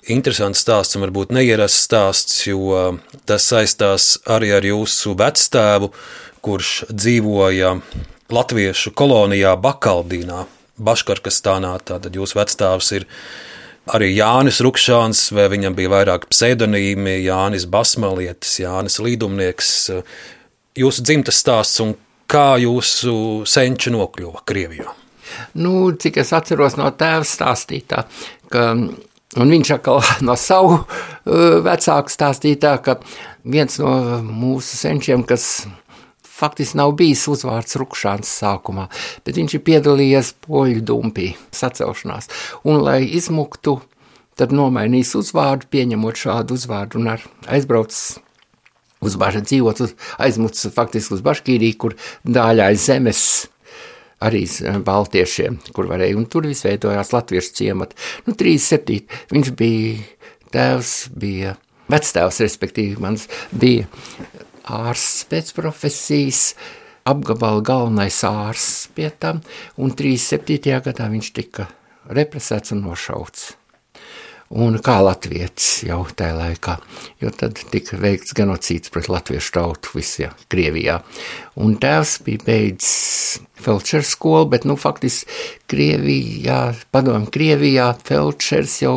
[0.08, 5.90] interesants stāsts un varbūt neierasts stāsts, jo tas saistās arī ar jūsu vecstāvu,
[6.40, 7.74] kurš dzīvoja
[8.30, 10.44] Latviešu kolonijā Bakaldīnā,
[10.80, 11.74] Baškarkastānā.
[11.84, 13.06] Tātad jūsu vecstāvs ir
[13.90, 19.72] arī Jānis Rukšāns, vai viņam bija vairāk pseidonīmi, Jānis Basmalietis, Jānis Līdumnieks.
[20.78, 21.96] Jūsu dzimtas stāsts un
[22.30, 24.94] kā jūsu senči nokļuva Krievijā?
[25.58, 28.04] Nu, cik es atceros no tēva stāstītā,
[28.50, 28.64] ka
[29.38, 32.98] Un viņš atkal no savu uh, vecāku stāstīja, ka
[33.44, 33.92] viens no
[34.26, 35.68] mūsu senčiem, kas
[36.40, 38.88] faktiski nav bijis uzvārds Rukšāns sākumā,
[39.26, 42.30] bet viņš ir piedalījies poļu dumpī sacelšanās.
[42.64, 43.78] Un, lai izmuktu,
[44.40, 48.18] tad nomainīs uzvārdu, pieņemot šādu uzvārdu un ar aizbraucis
[49.04, 49.84] uz bažu dzīvot,
[50.20, 53.22] aizmucis faktiski uz Baškīrī, kur dāļāja zemes
[54.24, 57.98] arī eh, baltiešiem, kur varēja, un tur viss veidojās latviešu ciemati.
[58.26, 59.00] Nu, 37.
[59.32, 59.94] viņš bija
[60.54, 61.56] tēvs, bija
[61.90, 63.88] vectēvs, respektīvi mans bija
[64.70, 66.42] ārsts pēc profesijas,
[67.08, 69.40] apgabala galvenais ārsts pie tam,
[69.80, 70.76] un 37.
[70.84, 71.70] gadā viņš tika
[72.10, 73.59] represēts un nošauts
[74.50, 76.74] un kā latvietis jau tajā laikā,
[77.22, 80.98] jo tad tika veikts genocīds pret latviešu tautu visā Krievijā.
[81.62, 85.30] Un tēvs bija beidzis felčera skolu, bet, nu, faktiski
[85.70, 88.96] Krievijā, padomju Krievijā, felčers jau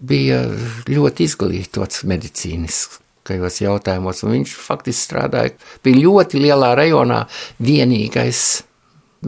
[0.00, 0.42] bija
[0.88, 7.26] ļoti izglītots medicīniskajos jautājumos, un viņš faktiski strādāja, bija ļoti lielā rajonā
[7.60, 8.64] vienīgais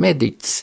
[0.01, 0.57] mediķis.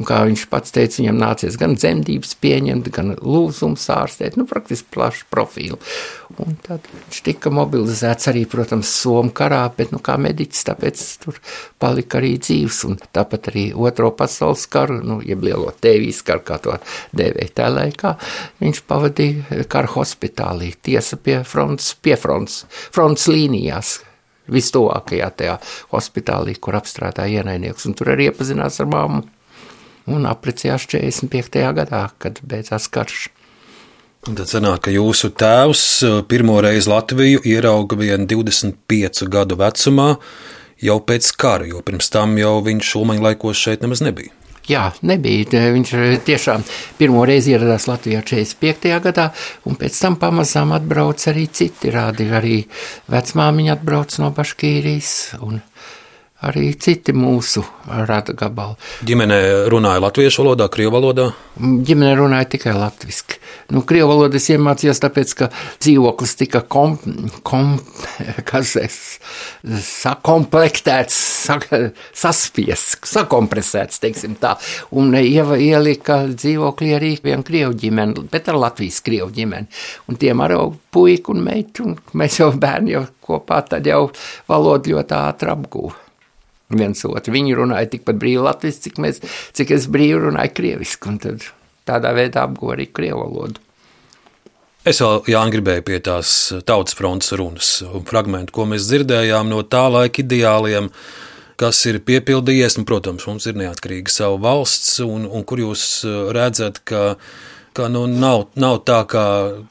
[0.00, 4.90] Un kā viņš pats teica, viņam nācies gan dzemdības pieņemt, gan lūzums ārstēt, nu, praktiski
[4.94, 5.78] plašu profilu.
[6.40, 11.40] Un tad viņš tika mobilizēts arī, protams, Somu karā, bet, nu, kā mediķis, tāpēc tur
[11.82, 12.82] palika arī dzīves.
[12.88, 16.76] Un tāpat arī Otro pasaules karu, nu, jeb lielo tēvijas karu, kā to
[17.16, 18.14] dēvēja tā laikā,
[18.62, 22.62] viņš pavadīja karu hospitālī, tiesa pie fronts, pie fronts,
[22.94, 23.98] fronts līnijās,
[24.52, 25.58] vistuvākajā tajā
[25.94, 29.26] hospitālī, kur apstrādāja ienaidnieks, un tur arī iepazinās ar mammu.
[30.10, 31.60] Un apprecējās 45.
[31.76, 33.28] gadā, kad beidzās karš.
[34.28, 40.10] Un tad sanāk, ka jūsu tēvs eh, pirmo reizi Latviju ierauga vien 25 gadu vecumā,
[40.84, 44.34] jau pēc kara, jo pirms tam jau viņš šulmaņa laikos šeit nemaz nebija.
[44.68, 45.62] Jā, nebija.
[45.74, 46.64] Viņš eh, tiešām
[46.98, 48.92] pirmo reizi ieradās Latvijā 45.
[49.06, 49.30] gadā,
[49.66, 52.28] un pēc tam pamazām atbrauca arī citi rādi.
[52.30, 52.58] Arī
[53.10, 55.14] vecmāmiņa atbrauca no Baškīrijas.
[55.46, 55.62] Un,
[56.46, 57.62] arī citi mūsu
[58.08, 58.78] rada gabali.
[59.06, 59.38] Ģimene
[59.72, 61.26] runāja latviešu valodā, krievu valodā?
[61.60, 63.38] Ģimene runāja tikai latviešu.
[63.70, 65.48] Nu, krievu valodu es iemācījos, tāpēc, ka
[65.82, 66.96] dzīvoklis tika kom,
[67.46, 67.76] kom,
[68.82, 68.98] es,
[69.86, 71.58] sakomplektēts, sa,
[72.22, 74.56] saspiests, sakompresēts, teiksim tā.
[74.96, 79.70] Un ieva, ielika dzīvoklī arī vienu krievu ģimeni, bet ar Latvijas krievu ģimeni.
[80.10, 80.58] Un tiem arī
[80.90, 84.08] puiku un meitu, un mēs jau bērni jau kopā tad jau
[84.50, 86.09] valodu ļoti ātri apgūvu
[86.70, 87.34] viens otru.
[87.34, 89.22] Viņi runāja tikpat brīvi latviešu, cik, mēs,
[89.56, 91.48] cik es brīvi runāju krieviski, un tad
[91.88, 93.62] tādā veidā apguvu arī krievu valodu.
[94.80, 96.30] Es vēl Jānis, gribēju pie tās
[96.64, 100.88] tautas fronts runas un fragment, ko mēs dzirdējām no tā laika ideāliem,
[101.60, 102.78] kas ir piepildījies.
[102.80, 105.84] Un, protams, mums ir neatkarīga sava valsts, un, un kur jūs
[106.32, 107.18] redzat, ka
[107.72, 109.24] Ka nu nav, nav tā, kā,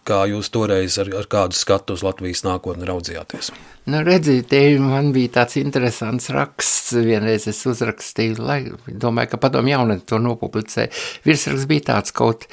[0.08, 3.52] kā jūs toreiz ar, ar kādu skatu uz Latvijas nākotni raudzījāties.
[3.92, 6.94] Nu, redziet, te man bija tāds interesants raksts.
[6.96, 10.94] Vienreiz es uzrakstīju, lai domāju, ka padomu jaunatni to nopublicēja.
[11.28, 12.48] Virsraksts bija tāds kaut,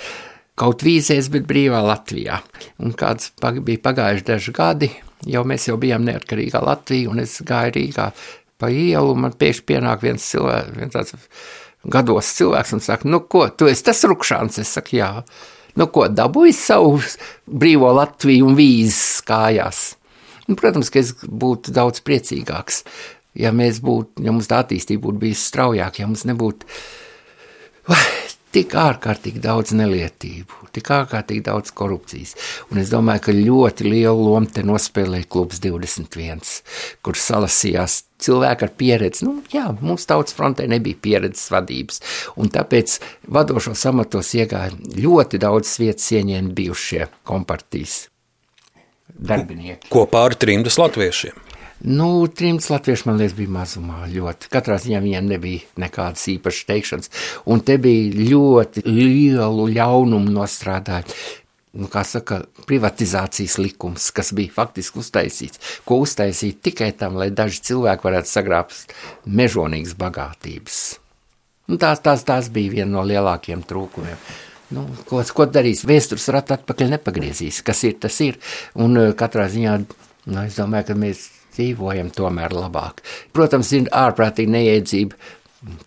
[0.59, 2.41] kaut vīzēs, bet brīvā Latvijā.
[2.83, 4.91] Un kāds pag, bija pagājuši daži gadi,
[5.31, 8.11] jau mēs jau bijām neatkarīgā Latvija, un es gāju Rīgā
[8.59, 11.15] pa ielu, un man pēkšņi pienāk viens cilvēks, viens tāds
[11.93, 14.61] gados cilvēks un saka, nu ko, tu esi tas rupšāns?
[14.63, 15.11] Es saku, jā.
[15.77, 16.97] Nu ko, dabūji savu
[17.47, 19.83] brīvo Latviju un vīzes kājās.
[20.47, 22.85] Nu, protams, ka es būtu daudz priecīgāks,
[23.39, 26.69] ja mēs būtu, ja mums tā attīstība būtu bijusi straujāka, ja mums nebūtu
[27.91, 27.99] vai,
[28.57, 32.33] tik ārkārtīgi daudz nelietību, tik ārkārtīgi daudz korupcijas.
[32.73, 36.41] Un es domāju, ka ļoti lielu lomu te nospēlēja klubs 21,
[37.05, 39.27] kur salasījās cilvēki ar pieredzi.
[39.29, 42.01] Nu, jā, mums tautas frontē nebija pieredzes vadības,
[42.41, 42.99] un tāpēc
[43.37, 48.07] vadošos amatos iegāja ļoti daudz vietas ieņēma bijušie kompartijas
[49.17, 49.93] darbinieki.
[49.93, 51.56] Kopā ar trimdas latviešiem.
[51.85, 54.49] Nu, trimds latvieši, man liekas, bija mazumā ļoti.
[54.53, 57.11] Katrā ziņā viņiem nebija nekādas īpašas teikšanas.
[57.53, 61.13] Un te bija ļoti lielu ļaunumu nostrādāt.
[61.77, 67.61] Nu, kā saka, privatizācijas likums, kas bija faktiski uztaisīts, ko uztaisīt tikai tam, lai daži
[67.69, 68.97] cilvēki varētu sagrābt
[69.29, 70.81] mežonīgas bagātības.
[71.69, 74.27] Nu, tās, tās, tās bija viena no lielākajiem trūkumiem.
[74.73, 75.85] Nu, ko, ko darīs?
[75.87, 77.61] Vēstures ratu atpakaļ nepagriezīs.
[77.67, 78.41] Kas ir, tas ir.
[78.81, 79.79] Un katrā ziņā,
[80.33, 81.27] nu, es domāju, ka mēs
[81.57, 83.03] dzīvojam tomēr labāk.
[83.37, 85.19] Protams, ir ārprātīgi neiedzība.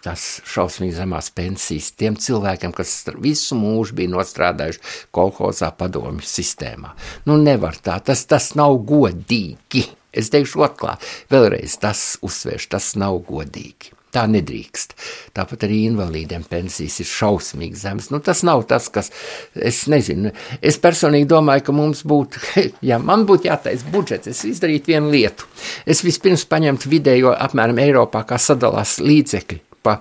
[0.04, 2.92] Tas šausmīgi zemās pensijas tiem cilvēkiem, kas
[3.22, 4.82] visu mūžu bija nostrādājuši
[5.16, 6.92] kolhozā padomju sistēmā.
[7.30, 9.86] Nu, nevar tā, tas, tas nav godīgi.
[10.10, 13.94] Es teikšu atklāti, vēlreiz tas uzsvērš, tas nav godīgi.
[14.10, 14.96] Tā nedrīkst.
[15.38, 18.08] Tāpat arī invalīdiem pensijas ir šausmīgi zemes.
[18.10, 19.12] Nu, tas nav tas, kas,
[19.54, 20.32] es nezinu,
[20.66, 22.42] es personīgi domāju, ka mums būtu,
[22.90, 25.46] ja man būtu jātaisa budžets, es izdarītu vienu lietu.
[25.86, 30.00] Es vispirms paņemtu vidējo apmēram Eiropā, kā sadalās līdzekļi pa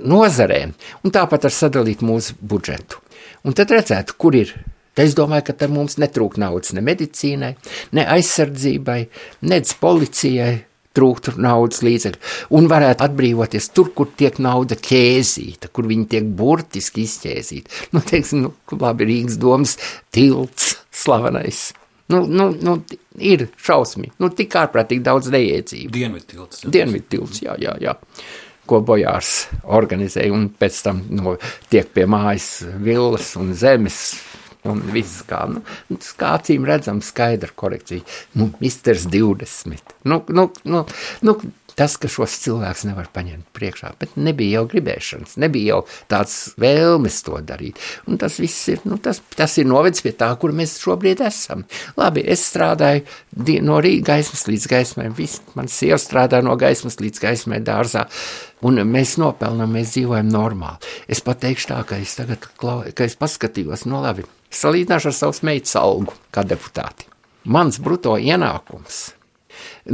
[0.00, 0.72] nozarēm,
[1.04, 2.98] un tāpat ar sadalīt mūsu budžetu.
[3.44, 4.56] Un tad redzētu, kur ir
[5.00, 7.52] Es domāju, ka tam mums netrūk naudas ne medicīnai,
[7.96, 8.98] ne aizsardzībai,
[9.46, 10.56] ne policijai,
[10.96, 12.20] trūktu naudas līdzekļu,
[12.58, 17.90] un varētu atbrīvoties tur, kur tiek nauda ķēzīta, kur viņi tiek burtiski izķēzīti.
[17.94, 19.76] Nu, teiksim, nu, labi, Rīgas domas
[20.14, 21.70] tilts slavenais.
[22.10, 22.80] Nu, nu, nu,
[23.22, 25.92] ir šausmīgi, nu, tik ārprātīgi daudz neiedzību.
[25.94, 26.64] Dienvidtilts.
[26.66, 27.94] Dienvidtilts, jā, jā, jā
[28.70, 31.34] ko bojārs organizēja, un pēc tam no,
[31.72, 33.98] tiek pie mājas villas un zemes
[34.68, 35.62] un viss kā, nu,
[36.20, 38.04] kā acīm redzam, skaidra korekcija.
[38.38, 39.96] Nu, misters 20.
[40.10, 40.84] Nu, nu, nu,
[41.26, 41.36] nu,
[41.80, 45.78] tas, ka šos cilvēkus nevar paņemt priekšā, bet nebija jau gribēšanas, nebija jau
[46.10, 47.80] tāds vēlmes to darīt.
[48.10, 51.64] Un tas viss ir, nu, tas, tas ir novedis pie tā, kur mēs šobrīd esam.
[51.96, 53.06] Labi, es strādāju
[53.64, 58.04] no rīta gaismas līdz gaismai, viss, man sieva strādā no gaismas līdz gaismai dārzā,
[58.66, 60.92] un mēs nopelnam, mēs dzīvojam normāli.
[61.08, 65.42] Es pateikšu tā, ka es tagad, ka es paskatījos, no nu, labi, salīdzināšu ar savus
[65.46, 67.06] meitas algu kā deputāti.
[67.50, 69.00] Mans bruto ienākums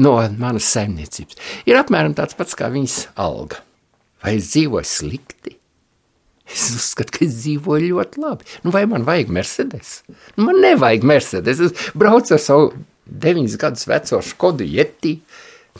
[0.02, 1.38] no manas saimniecības
[1.68, 3.62] ir apmēram tāds pats kā viņas alga.
[4.24, 5.54] Vai es dzīvoju slikti?
[6.46, 8.46] Es uzskatu, ka es dzīvoju ļoti labi.
[8.62, 10.00] Nu, vai man vajag Mercedes?
[10.36, 11.62] Nu, man nevajag Mercedes.
[11.62, 12.68] Es braucu ar savu
[13.06, 15.16] deviņus gadus veco Skodu Yeti.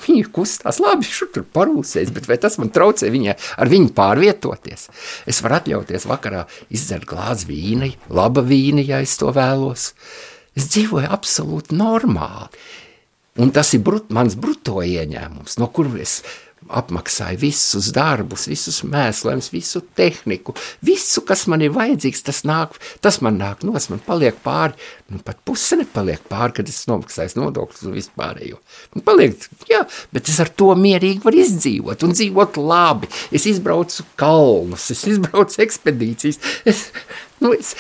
[0.02, 4.88] Viņa kustās labi, šur tur parūsēs, bet vai tas man traucē viņa, ar viņu pārvietoties?
[5.28, 9.92] Es varu atļauties vakarā izdzert glāzi vīna, laba vīna, ja es to vēlos.
[10.56, 12.66] Es dzīvoju absolūti normāli.
[13.36, 16.14] Un tas ir brut, mans bruto ieņēmums, no kuras es
[16.68, 20.54] apmaksāju visus darbus, visus mēslējumus, visu tehniku,
[20.86, 24.76] visu, kas man ir vajadzīgs, tas, nāk, tas man nāk no, man paliek pāri,
[25.12, 28.58] nu pat puse nepaliek pāri, kad es nomaksāju nodokļus un vispārējo.
[28.96, 33.10] Nu, paliek, jā, bet es ar to mierīgi varu izdzīvot un dzīvot labi.
[33.34, 36.88] Es izbraucu kalnus, es izbraucu ekspedīcijas, es,
[37.40, 37.74] Nu, es,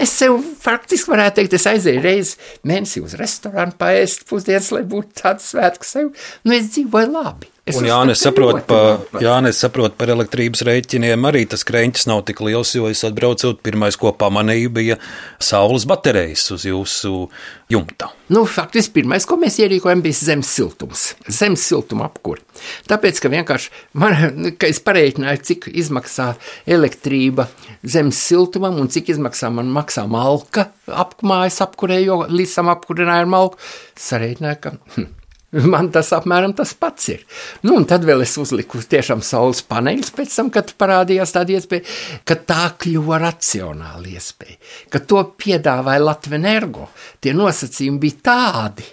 [0.00, 2.38] es sev faktiski varētu teikt, es aizēju reizi
[2.68, 6.14] mēnesī uz restorānu paēst pusdienas, lai būtu tāds svētks sev.
[6.46, 7.51] Nu, es dzīvoju labi.
[7.62, 8.78] Es un Jānis saprot, pa,
[9.22, 13.94] Jānis saprot par elektrības rēķiniem, arī tas krēķis nav tik liels, jo es atbraucot, pirmais,
[13.94, 14.96] ko pamanīju, bija
[15.38, 17.28] saules baterijas uz jūsu
[17.70, 18.10] jumta.
[18.34, 22.42] Nu, faktiski pirmais, ko mēs ierīkojam, bija zemes siltums, zemes siltuma apkuri.
[22.90, 26.32] Tāpēc, ka vienkārši man, ka es parēķināju, cik izmaksā
[26.66, 27.46] elektrība
[27.86, 33.34] zemes siltumam un cik izmaksā man maksā malka apmājas apkurē, jo līdz tam apkurināju ar
[33.38, 33.66] malku,
[34.10, 35.12] sarēķināju, ka hm,
[35.52, 37.24] Man tas apmēram tas pats ir.
[37.66, 41.84] Nu, un tad vēl es uzliku tiešām saules paneļus pēc tam, kad parādījās tāda iespēja,
[42.24, 44.56] ka tā kļuva racionāla iespēja,
[44.88, 46.88] ka to piedāvāja Latvijas energo.
[47.20, 48.86] Tie nosacījumi bija tādi,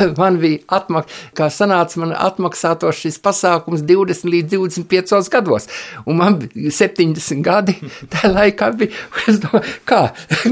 [0.20, 5.68] man bija atmak, kā sanāca man atmaksātos šis pasākums 20 līdz 25 gados,
[6.06, 7.76] un man bija 70 gadi,
[8.12, 8.94] tā laikā bija,
[9.30, 10.02] es domāju, kā,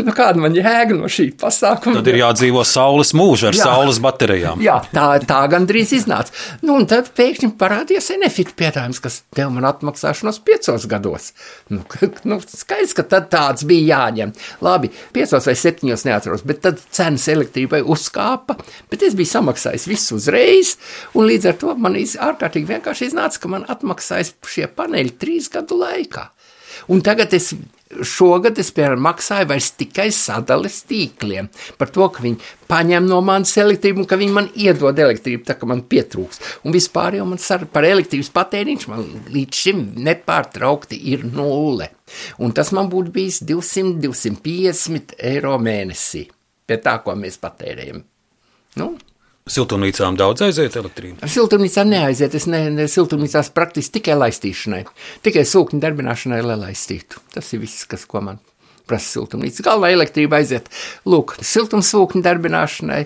[0.01, 2.01] nu kāda man jēga no šī pasākuma.
[2.01, 4.62] Tad ir jādzīvo saules mūža ar jā, saules baterijām.
[4.64, 6.34] Jā, tā, tā gandrīz iznāca.
[6.62, 11.32] Nu, un tad pēkšņi parādījās Enefit piedāvājums, kas tev man atmaksāšanos piecos gados.
[11.72, 11.82] Nu,
[12.28, 14.34] nu, skaidrs, ka tad tāds bija jāņem.
[14.64, 18.59] Labi, piecos vai septiņos neatceros, bet tad cenas elektrībai uzkāpa,
[18.91, 20.76] bet es biju samaksājis visu uzreiz,
[21.14, 25.80] un līdz ar to man ārkārtīgi vienkārši iznāca, ka man atmaksājas šie paneļi trīs gadu
[25.82, 26.28] laikā.
[26.89, 27.53] Un tagad es
[28.05, 31.49] šogad es piemēram maksāju vairs tikai sadales tīkliem
[31.80, 35.57] par to, ka viņi paņem no manis elektrību un ka viņi man iedod elektrību, tā
[35.59, 36.43] kā man pietrūks.
[36.68, 37.41] Un vispār jau man
[37.72, 41.91] par elektrības patēriņš man līdz šim nepārtraukti ir nulle.
[42.39, 46.28] Un tas man būtu bijis 200-250 eiro mēnesī
[46.68, 48.05] pie tā, ko mēs patērējam.
[48.78, 48.94] Nu,
[49.48, 51.22] Siltumnīcām daudz aiziet elektrība?
[51.24, 52.34] Ar siltumnīcām neaiziet.
[52.36, 54.82] Es ne, ne siltumnīcās praktiski tikai laistīšanai.
[55.24, 57.22] Tikai sūkņu darbināšanai, lai laistītu.
[57.32, 58.42] Tas ir viss, kas, ko man
[58.88, 59.64] prasa siltumnīca.
[59.64, 60.68] Galvā elektrība aiziet,
[61.08, 63.00] lūk, siltumsūkņu darbināšanai,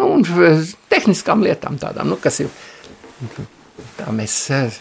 [0.00, 2.52] nu, un eh, tehniskām lietām tādām, nu, kas ir
[3.98, 4.74] Tā mēs eh,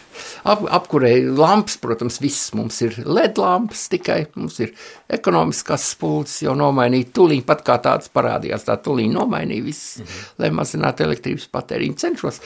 [0.43, 4.73] ap, apkurējam lampas, protams, viss mums ir LED lampas tikai, mums ir
[5.17, 10.27] ekonomiskās spulces jau nomainīt, tūlīt pat kā tāds parādījās, tā tūlīt nomainīja viss, -hmm.
[10.43, 11.97] lai mazinātu elektrības patēriņu.
[11.97, 12.41] Cenšos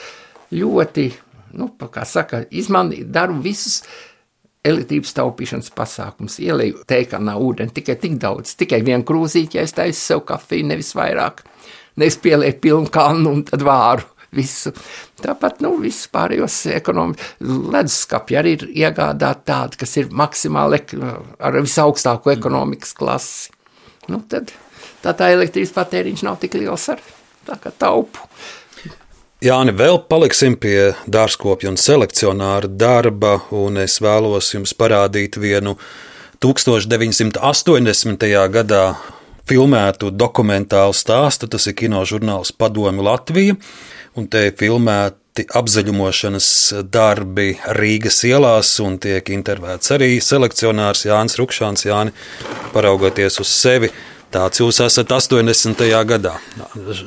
[0.52, 1.10] ļoti,
[1.58, 3.82] nu, kā saka, izmanīt, daru visus
[4.64, 10.00] elektrības taupīšanas pasākums, ielēju teikamā ūdeni tikai tik daudz, tikai vienu krūzīti, ja es taisu
[10.00, 11.42] sev kafiju, nevis vairāk.
[11.96, 14.72] Nevis pielieku pilnu kannu un tad vāru visu.
[15.22, 16.58] Tāpat, nu, viss pārējos
[17.40, 20.82] leduskapi arī ir iegādāti tādi, kas ir maksimāli
[21.38, 23.52] ar visaugstāko ekonomikas klasi.
[24.10, 24.50] Nu, tad
[25.02, 27.02] tā, tā elektrības patēriņš nav tik liels ar
[27.46, 28.26] tā kā taupu.
[29.42, 35.74] Jāni, vēl paliksim pie dārzkopja un selekcionāra darba, un es vēlos jums parādīt vienu
[36.42, 38.28] 1980.
[38.54, 38.84] gadā
[39.48, 41.48] filmētu dokumentālu stāstu.
[41.50, 43.58] Tas ir kinožurnāls Padomi Latvija
[44.18, 46.48] un te ir filmēti apzaļumošanas
[46.92, 51.86] darbi Rīgas ielās, un tiek intervētas arī selekcionārs Jānis Rukšāns.
[51.88, 52.12] Jāni,
[52.74, 53.92] paraugoties uz sevi,
[54.32, 55.82] tāds jūs esat 80.
[56.08, 56.34] gadā.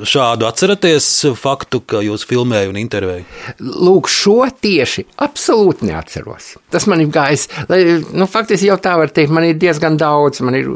[0.06, 1.08] Šādu atceraties
[1.38, 3.38] faktu, ka jūs filmējat un intervējat?
[3.60, 6.52] Lūk, šo tieši absolūti neatceros.
[6.72, 7.80] Tas man ir gājis, lai,
[8.16, 10.70] nu, faktiski jau tā var teikt, man ir diezgan daudz, man ir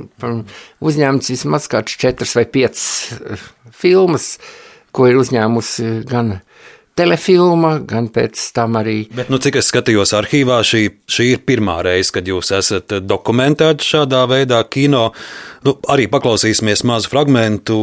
[0.80, 4.58] uzņēmts vismaz kāds četras vai piecas eh, filmas, uh,
[4.94, 6.38] ko ir uzņēmusi gan
[7.00, 8.98] telefilma, gan pēc tam arī.
[9.16, 13.88] Bet, nu, cik es skatījos arhīvā, šī, šī ir pirmā reize, kad jūs esat dokumentēti
[13.94, 15.10] šādā veidā kino.
[15.66, 17.80] Nu, arī paklausīsimies mazu fragmentu,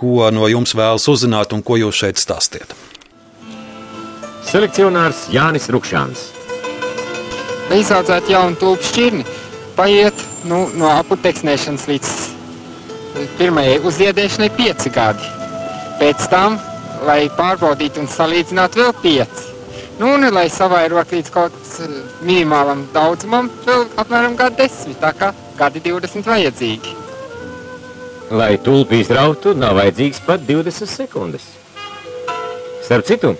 [0.00, 2.74] ko no jums vēlas uzzināt un ko jūs šeit stāstiet.
[4.50, 6.28] Selekcionārs Jānis Rukšāns.
[7.70, 9.26] Lai izaudzētu jaunu tulpu šķirni,
[9.76, 12.14] paiet nu, no aputeksnēšanas līdz
[13.38, 15.28] pirmajai uzziedēšanai pieci gadi.
[16.00, 16.56] Pēc tam,
[17.06, 19.48] lai pārbaudītu un salīdzinātu vēl pieci.
[20.00, 25.30] Nu, un, lai savairot līdz kaut kādam minimālam daudzumam, vēl apmēram gadu desmit, tā kā
[25.58, 26.96] gadi 20 vajadzīgi.
[28.30, 31.46] Lai tulpi izrautu, nav vajadzīgs pat 20 sekundes.
[32.86, 33.34] Starp citu,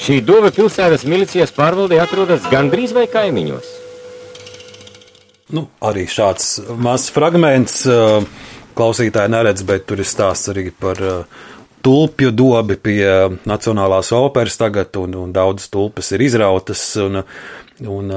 [0.00, 3.72] šī doma pilsētas milicijas pārvaldē atrodas gandrīz vai kaimiņos.
[5.54, 7.82] Nu, arī šāds mazs fragments
[8.74, 11.42] klausītāji neredz, bet tur ir stāsts arī par uh,
[11.84, 13.04] tulpju dobi pie
[13.48, 16.82] Nacionālās operas tagad, un, un daudzas tulpes ir izrautas.
[17.02, 17.20] Un,
[17.90, 18.14] un,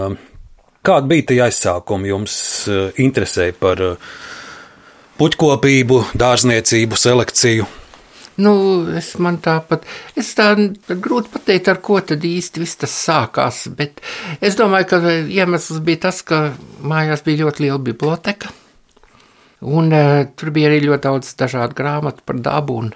[0.88, 2.38] kāda bija tie aizsākumi jums
[2.72, 4.14] uh, interesēja par uh,
[5.20, 7.68] puķkopību, dārzniecību, selekciju?
[8.38, 8.54] Nu,
[8.94, 10.52] es man tāpat, es tā
[10.88, 14.04] grūti pateikt, ar ko tad īsti viss tas sākās, bet
[14.46, 16.52] es domāju, ka iemesls bija tas, ka
[16.86, 18.54] mājās bija ļoti liela biblioteka,
[19.66, 22.94] un uh, tur bija arī ļoti daudz dažādu grāmatu par dabu un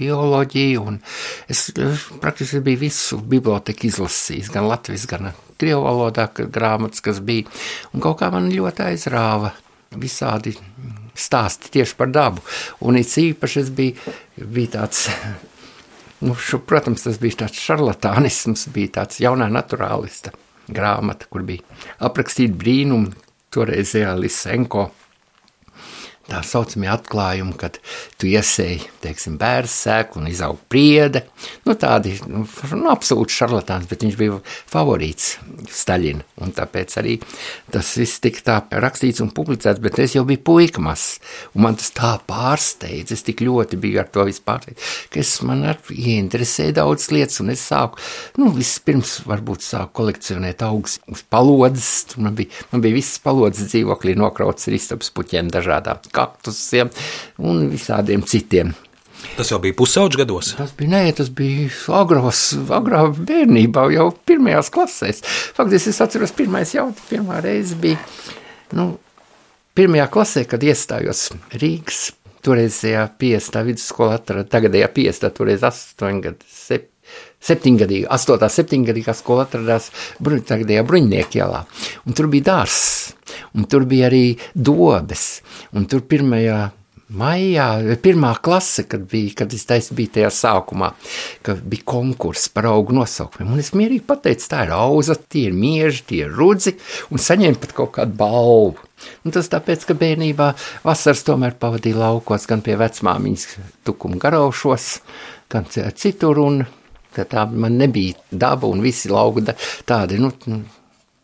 [0.00, 0.98] bioloģiju, un
[1.50, 1.68] es
[2.20, 5.30] praktiski biju visu biblioteku izlasījis, gan latvijas, gan
[5.60, 7.48] krievu valodā grāmatas, kas bija,
[7.94, 9.52] un kaut kā man ļoti aizrāva
[10.00, 10.54] visādi
[11.18, 12.42] stāsti tieši par dabu,
[12.86, 15.08] un it īpaši es biju, bija tāds,
[16.24, 20.32] nu, šo, protams, tas bija tāds šarlatānisms, bija tāds jaunā naturālista
[20.70, 21.66] grāmata, kur bija
[22.06, 23.12] aprakstīti brīnumi
[23.50, 24.88] toreizējā Lisenko
[26.30, 27.78] tā saucamie atklājumi, kad
[28.20, 31.24] tu iesēji, teiksim, bērnu sēklu un izaug priede.
[31.66, 34.38] Nu, tādi nu, nu, absolūti šarlatāns, bet viņš bija
[34.70, 35.32] favorīts
[35.70, 36.24] Staļina.
[36.44, 37.16] Un tāpēc arī
[37.72, 41.18] tas viss tika tā rakstīts un publicēts, bet es jau biju puika mazs.
[41.54, 44.66] Un man tas tā pārsteidz, es tik ļoti biju ar to vispār,
[45.10, 48.00] ka es man arī ieinteresēju daudz lietas, un es sāku,
[48.40, 52.16] nu, vispirms varbūt sāku kolekcionēt augus uz palodzes.
[52.20, 56.92] Man bija, man bija visas palodzes dzīvoklī nokrauts ar istabas puķiem dažādām kaktusiem
[57.40, 58.72] un visādiem citiem.
[59.36, 60.52] Tas jau bija pusauģis gados.
[60.58, 62.42] Tas bija, nē, tas bija agros,
[62.76, 65.22] agrā bērnībā, jau pirmajās klasēs.
[65.56, 68.00] Faktiski es atceros, pirmais jautājums, pirmā reize bija,
[68.76, 68.94] nu,
[69.76, 71.28] pirmajā klasē, kad iestājos
[71.60, 72.10] Rīgas,
[72.46, 76.59] toreizējā piestā vidusskolā, tagadējā piestā, toreiz astoņgad, sep,
[77.44, 79.90] septiņgadīga, astotā septiņgadīgā skola atradās
[80.22, 81.64] bruņ, tagadējā bruņnieku ielā,
[82.06, 82.82] un tur bija dārs,
[83.56, 85.40] un tur bija arī dobes,
[85.76, 86.68] un tur pirmajā
[87.10, 90.92] Maijā, pirmā klase, kad, bija, kad es taisa, biju tajā sākumā,
[91.42, 93.50] kad bija konkurss par augu nosaukumiem.
[93.50, 96.76] Un es mierīgi pateicu, tā ir auza, tie ir mieži, tie ir rudzi,
[97.10, 98.86] un saņēmu pat kaut kādu balvu.
[99.26, 100.52] Un tas tāpēc, ka bērnībā
[100.86, 103.48] vasaras tomēr pavadīja laukos, gan pie vecmāmiņas
[103.90, 104.92] tukuma garaušos,
[105.50, 106.62] gan citur, un
[107.16, 109.44] tā man nebija daba un visi lauku
[109.88, 110.32] tādi, nu,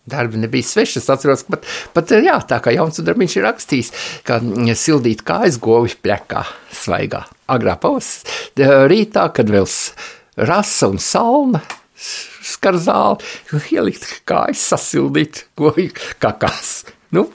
[0.07, 1.01] Darbi nebija sveši.
[1.01, 1.65] Es atceros, ka pat,
[1.95, 3.89] pat jā, tā kā jauns darbiņš ir rakstījis,
[4.27, 4.39] ka
[4.79, 6.45] sildīt kājas govi pļakā,
[6.79, 7.25] svaigā.
[7.51, 9.67] Agrā pavasarī, rītā, kad vēl
[10.47, 11.65] rasa un salna
[11.97, 13.27] skar zāli,
[13.75, 15.89] ielikt kājas, sasildīt govi
[16.23, 16.85] kakās.
[17.17, 17.27] Nu,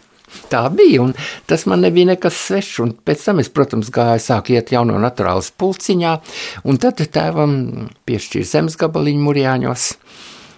[0.51, 1.13] Tā bija, un
[1.47, 2.93] tas man nebija nekas svešs.
[3.07, 6.13] Pēc tam es, protams, gāju, sāku iet jauno naturālas pulciņā,
[6.67, 7.57] un tad tēvam
[8.07, 9.87] piešķīra zemes gabaliņu murjāņos.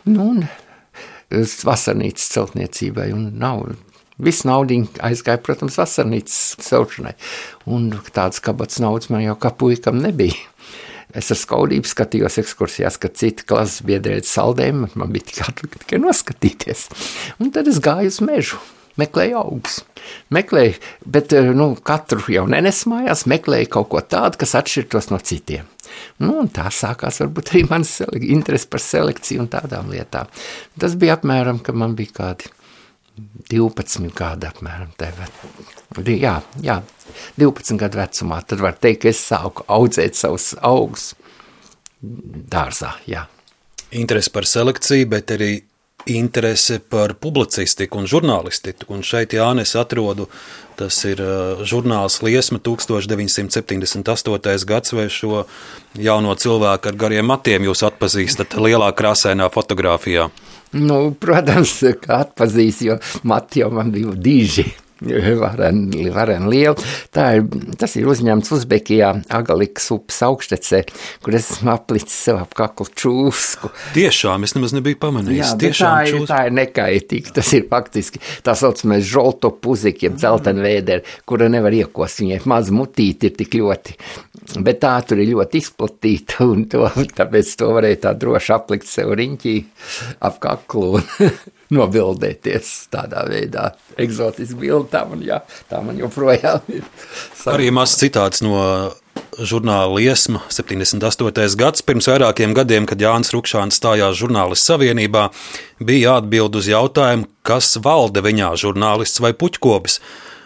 [0.09, 0.45] Nu, un
[1.65, 3.65] vasarnīcas celtniecībai, un nav.
[4.23, 7.15] Viss naudiņa aizgāja, protams, vasarnīcas celšanai,
[7.65, 10.37] un tādas kabatas naudas man jau kā puikam nebija.
[11.13, 16.87] Es ar skaudību skatījos ekskursijās, kad citi klases biedrēja saldējumu, man bija tikai, tikai noskatīties.
[17.37, 18.57] Un tad es gāju uz mežu,
[19.01, 19.81] meklēju augus.
[20.33, 20.75] Meklēju,
[21.15, 25.69] bet nu, katru jau nenesmājās, meklēju kaut ko tādu, kas atšķirtos no citiem.
[26.23, 30.29] Nu, tā sākās varbūt arī mans interesi par selekciju un tādām lietām.
[30.79, 32.51] Tas bija apmēram, kad man bija kādi
[33.53, 34.93] 12 gadi apmēram.
[36.09, 36.79] Jā, jā,
[37.37, 38.41] 12 gadu vecumā.
[38.47, 41.11] Tad var teikt, ka es sāku audzēt savus augus
[42.01, 42.95] dārzā.
[43.09, 43.27] Jā.
[43.93, 45.51] Interesi par selekciju, bet arī
[46.05, 48.85] interese par publicistiku un žurnālistiku.
[48.93, 50.27] Un šeit, Jānis, atrodu,
[50.79, 54.65] tas ir uh, žurnāls Liesma 1978.
[54.67, 55.45] gads, vai šo
[55.95, 60.29] jauno cilvēku ar gariem matiem jūs atpazīstat lielā krāsainā fotografijā?
[60.73, 62.95] Nu, protams, ka atpazīst, jo
[63.29, 64.82] mati jau man bija diži
[65.41, 66.75] vareni, vareni liela.
[67.13, 67.47] Tā ir,
[67.79, 70.83] tas ir uzņemts Uzbekijā, Agalikas upes augštecē,
[71.23, 73.71] kur es esmu aplicis sev ap kaklu čūsku.
[73.95, 75.41] Tiešām, es nemaz nebiju pamanījis.
[75.41, 80.19] Jā, Tiešām tā, ir, tā ir nekaitīga, tas ir faktiski tā saucamais žolto puziki, jeb
[80.19, 83.97] dzeltenvēderi, kura nevar iekost, viņai maz mutīti ir tik ļoti,
[84.65, 86.87] bet tā tur ir ļoti izplatīta, un to,
[87.19, 89.57] tāpēc to varēja tā droši aplikt sev riņķī
[90.25, 90.99] ap kaklu.
[91.73, 93.71] nobildēties tādā veidā.
[93.97, 96.85] Eksotiski bildi, tā man, jā, tā man joprojām ir.
[97.49, 98.59] Arī mazs citāts no
[99.39, 101.57] žurnāla Liesma 78.
[101.59, 101.85] gads.
[101.85, 105.29] Pirms vairākiem gadiem, kad Jānis Rukšāns stājās žurnālistu savienībā,
[105.81, 109.99] bija jāatbild uz jautājumu, kas valda viņā- žurnālists vai puķkopis.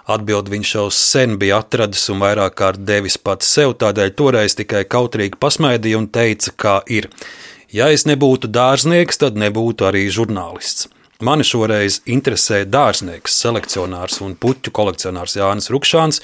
[0.08, 4.86] Atbildi viņš jau sen bija atradis un vairāk kārt devis pats sev, tādēļ toreiz tikai
[4.88, 7.10] kautrīgi pasmaidīja un teica, kā ir.
[7.76, 10.88] Ja es nebūtu dārznieks, tad nebūtu arī žurnālists.
[11.20, 16.22] Mani šoreiz interesē dārznieks, selekcionārs un puķu kolekcionārs Jānis Rukšāns.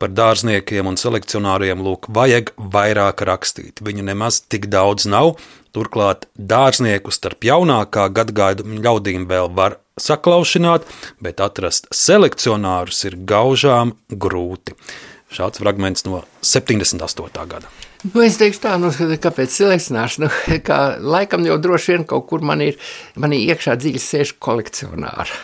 [0.00, 3.82] Par dārzniekiem un selekcionāriem lūk, vajag vairāk rakstīt.
[3.84, 5.34] Viņu nemaz tik daudz nav.
[5.70, 10.88] Turklāt dārznieku starp jaunākā gadagājuma ļaudīm vēl var saklaušināt,
[11.22, 14.74] bet atrast selekcionārus ir gaužām grūti.
[15.30, 17.46] Šāds fragments no 78.
[17.46, 17.70] gada.
[18.00, 20.30] Nu, es teikšu tā, nu, kāpēc selekcionārs, nu,
[20.68, 22.80] kā laikam jau droši vien kaut kur man ir,
[23.20, 25.38] man ir iekšā dziļi sēž kolekcionāri.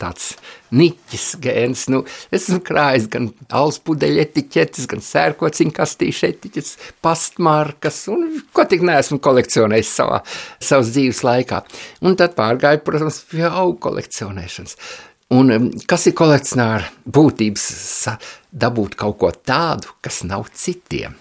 [0.00, 0.30] Tāds
[0.72, 6.72] niķis gēns, nu, esmu krājis gan alus pudeļu etiķetes, gan sērkociņu kastīšu etiķetes,
[7.04, 10.22] pastmarkas, un ko tik neesmu kolekcionējis savā,
[10.56, 11.62] savas dzīves laikā.
[12.00, 14.78] Un tad pārgāju, protams, pie augu kolekcionēšanas.
[15.30, 17.66] Un um, kas ir kolekcionāra būtības?
[18.50, 21.14] Dabūt kaut ko tādu, kas nav citiem.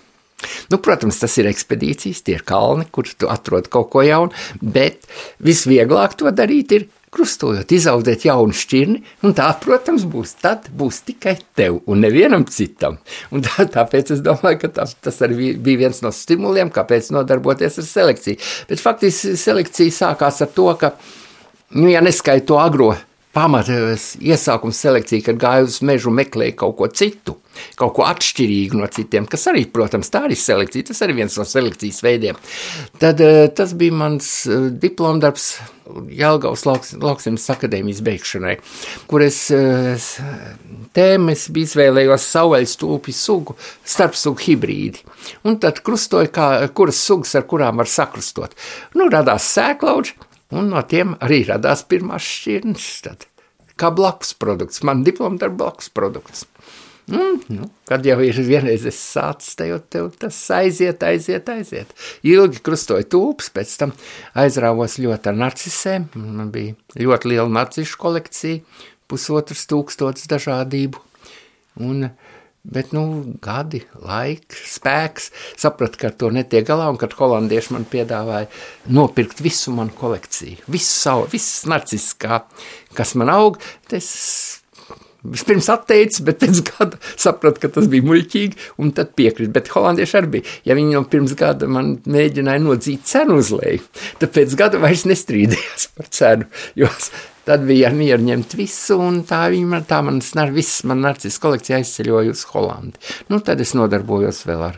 [0.71, 5.05] Nu, protams, tas ir ekspedīcijas, tie ir kalni, kur tu atrod kaut ko jaunu, bet
[5.43, 11.35] visvieglāk to darīt ir krustojot, izaudzēt jaunu šķirni, un tā, protams, būs, tad būs tikai
[11.57, 12.99] tev un nevienam citam.
[13.33, 17.81] Un tā, tāpēc es domāju, ka tas, tas arī bija viens no stimuliem, kāpēc nodarboties
[17.81, 18.41] ar selekciju.
[18.69, 20.93] Bet faktiski selekcija sākās ar to, ka,
[21.77, 22.93] nu, ja neskaita to agro
[23.39, 23.75] pamata
[24.19, 27.37] iesākuma selekcija, kad gāju uz mežu un meklēju kaut ko citu,
[27.79, 31.47] kaut ko atšķirīgu no citiem, kas arī, protams, tā ir selekcija, tas arī viens no
[31.47, 32.39] selekcijas veidiem.
[32.99, 35.53] Tad eh, tas bija mans eh, diplomdarbs
[36.13, 38.59] Jelgavas lauks, lauksimnes akadēmijas beigšanai,
[39.09, 40.09] kur es eh,
[40.93, 43.55] tēmas biju izvēlējos sauvaļas tulpi sugu,
[43.87, 45.01] starpsugu hibrīdi.
[45.47, 48.53] Un tad krustoju, kā, kuras sugas ar kurām var sakrustot.
[48.99, 50.19] Nu, radās sēklauģi,
[50.49, 52.85] Un no tiem arī radās pirmās šķirnes.
[53.05, 53.25] Tad,
[53.79, 56.45] kā blakus produkts, man diploma darba blakus produkts.
[57.09, 61.93] Mm, nu, kad jau ir vienreiz sācis, te jau tev tas aiziet, aiziet, aiziet.
[62.27, 63.95] Ilgi krustoja tūps, pēc tam
[64.37, 66.09] aizrāvos ļoti ar narcisēm.
[66.13, 68.61] Man bija ļoti liela narcišu kolekcija,
[69.09, 71.01] pusotrs tūkstots dažādību.
[71.81, 72.28] Un uh,
[72.63, 73.03] Bet, nu,
[73.39, 78.49] gadi, laika, spēks, sapratu, ka ar to netiek galā, un kad holandieši man piedāvāja
[78.91, 82.41] nopirkt visu manu kolekciju, visu savu, viss narcis, kā,
[82.97, 83.61] kas man aug,
[83.95, 84.09] es
[85.23, 89.51] vispirms atteicu, bet pēc gada sapratu, ka tas bija muļķīgi, un tad piekrīt.
[89.55, 93.83] Bet holandieši arī bija, ja viņi jau pirms gada man mēģināja nodzīt cenu uz leju,
[94.21, 96.49] tad pēc gada vairs nestrīdējās par cenu,
[96.79, 96.91] jo
[97.49, 102.35] Tad bija mieru ņemt visu, un tā, viņa, tā manas viss man narcis kolekcija aizceļoja
[102.35, 102.99] uz Holandi.
[103.33, 104.77] Nu, tad es nodarbojos vēl ar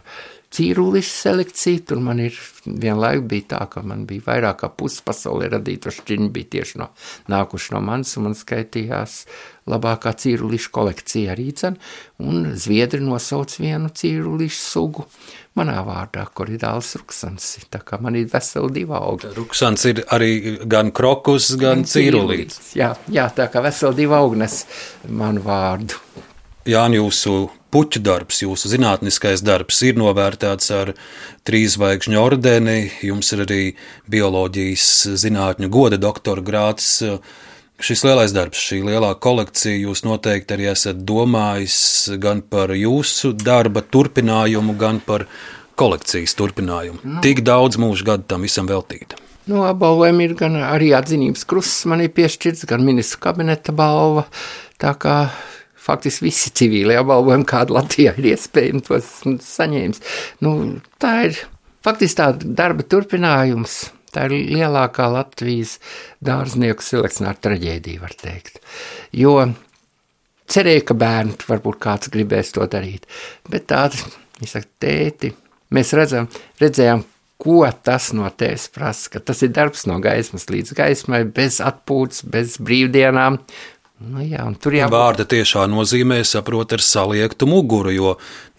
[0.51, 2.35] cīrulišu selekciju, tur man ir
[2.65, 6.89] vienlaikus bija tā, ka man bija vairāk kā pusi pasaulē radīto šķiņu bija tieši no
[7.31, 9.21] nākuši no manis, un man skaitījās
[9.71, 11.77] labākā cīrulišu kolekcija arī dzen,
[12.25, 15.05] un Zviedri nosauc vienu cīrulišu sugu,
[15.55, 17.53] manā vārdā, kur ir dāls ruksans.
[17.71, 19.31] Tā kā man ir veseli divi augi.
[19.37, 20.33] Ruksans ir arī
[20.67, 22.73] gan krokus, gan cīrulīts.
[22.79, 24.61] Jā, jā, tā kā veseli divi augi nes
[25.07, 26.01] manu vārdu.
[26.67, 30.93] Jāni, jūsu puķu darbs, jūsu zinātniskais darbs ir novērtēts ar
[31.47, 32.91] trīs zvaigžņu ordeni.
[33.05, 33.61] Jums ir arī
[34.11, 34.89] bioloģijas
[35.23, 36.99] zinātņu goda doktora grāts.
[37.81, 41.79] Šis lielais darbs, šī lielā kolekcija, jūs noteikti arī esat domājis
[42.21, 45.25] gan par jūsu darba turpinājumu, gan par
[45.81, 47.01] kolekcijas turpinājumu.
[47.01, 47.23] Nu.
[47.25, 49.17] Tik daudz mūžu gadu tam visam veltīta.
[49.49, 54.27] Nu, apbalvojumi ir gan arī atzinības krusts, man ir piešķirts, gan ministra kabineta balva.
[54.81, 55.15] Tā kā
[55.81, 59.09] faktiski visi civīlie apbalvojumi, kāda Latvijā ir iespējams tos
[59.47, 60.03] saņēmis.
[60.45, 60.53] Nu,
[61.01, 61.41] tā ir
[61.85, 65.77] faktiski tā darba turpinājums Tā ir lielākā Latvijas
[66.23, 68.59] dārznieku selekcionāra traģēdija, var teikt.
[69.15, 69.37] Jo
[70.51, 73.07] cerēju, ka bērni varbūt kāds gribēs to darīt,
[73.47, 73.95] bet tāda,
[74.43, 75.31] es saku, tēti,
[75.71, 76.27] mēs redzam,
[76.59, 77.05] redzējām,
[77.41, 82.59] ko tas no tevis prasa, tas ir darbs no gaismas līdz gaismai, bez atpūtas, bez
[82.61, 83.39] brīvdienām,
[84.01, 88.13] Nu, jā, tur jau vārda tiešā nozīmē saprot ar saliektu muguru, jo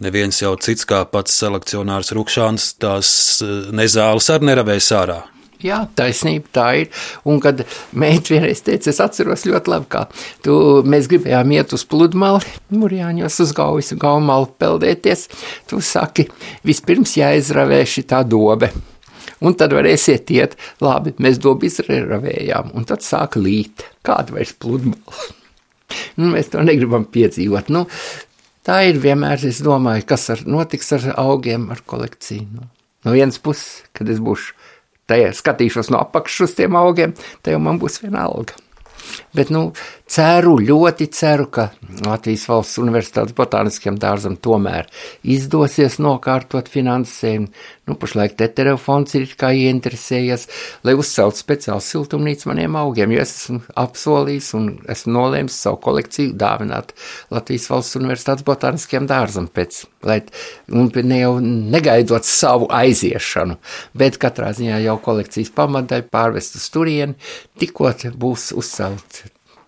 [0.05, 3.11] neviens jau cits kā pats selekcionārs Rukšāns tās
[3.43, 5.19] eh, nezāles ar neravēs ārā.
[5.63, 7.03] Jā, taisnība tā ir.
[7.27, 7.63] Un kad
[7.95, 10.05] meita vienreiz teica, es atceros ļoti labi, kā
[10.43, 10.55] tu,
[10.87, 15.29] mēs gribējām iet uz pludmali, Mūrjāņos uz gaujas, gaumalu peldēties.
[15.71, 16.27] Tu saki,
[16.67, 18.73] vispirms jāizravē šī tā dobe.
[19.43, 23.85] Un tad varēsiet iet, labi, mēs dobu izravējām, un tad sāka līt.
[24.07, 25.31] Kāda vairs pludmala?
[26.19, 27.71] nu, mēs to negribam piedzīvot.
[27.75, 27.87] Nu,
[28.67, 32.49] tā ir vienmēr, es domāju, kas ar, notiks ar augiem, ar kolekciju.
[32.59, 32.69] Nu,
[33.07, 34.55] no vienas puses, kad es būšu
[35.11, 38.57] tajā skatīšos no apakšas uz tiem augiem, tad jau man būs viena alga.
[39.37, 39.73] Bet, nu,
[40.13, 41.71] ceru, ļoti ceru, ka
[42.05, 44.89] Latvijas valsts universitātes botāniskajam dārzam tomēr
[45.25, 47.49] izdosies nokārtot finansējumu.
[47.89, 50.47] Nu, pašlaik Teterefons ir kā ieinteresējies,
[50.87, 56.37] lai uzcelt speciālu siltumnīcu maniem augiem, jo es esmu apsolījis un esmu nolēmis savu kolekciju
[56.39, 56.95] dāvināt
[57.33, 60.21] Latvijas valsts universitātes botāniskajam dārzam pēc, lai,
[60.71, 63.59] un ne jau negaidot savu aiziešanu,
[63.99, 67.19] bet katrā ziņā jau kolekcijas pamatdai pārvest uz turieni,
[67.59, 67.91] tikko
[68.21, 69.25] būs uzcelt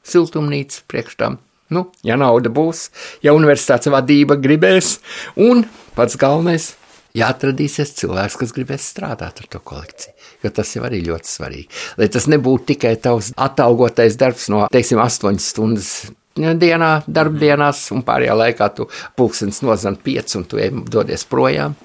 [0.06, 1.40] siltumnīca priekš tam.
[1.72, 2.88] Nu, ja nauda būs,
[3.24, 4.98] ja universitātes vadība gribēs,
[5.40, 5.64] un
[5.96, 6.74] pats galvenais,
[7.16, 10.12] ja atradīsies cilvēks, kas gribēs strādāt ar to kolekciju.
[10.44, 11.68] Jo tas jau arī ļoti svarīgi.
[12.00, 15.94] Lai tas nebūtu tikai tavs atalgotais darbs no, teiksim, 8 stundas
[16.34, 20.60] dienā, darbdienās, un pārējā laikā tu pulkstenis nozan 5 un tu
[20.90, 21.78] dodies projām.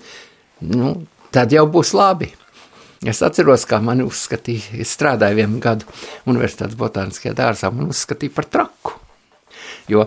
[0.65, 0.95] Nu,
[1.31, 2.33] tad jau būs labi.
[3.07, 5.87] Es atceros, kā mani uzskatīja, es strādāju vienu gadu
[6.27, 8.97] Universitātes botāniskajā dārzā, man uzskatīja par traku.
[9.87, 10.03] Jo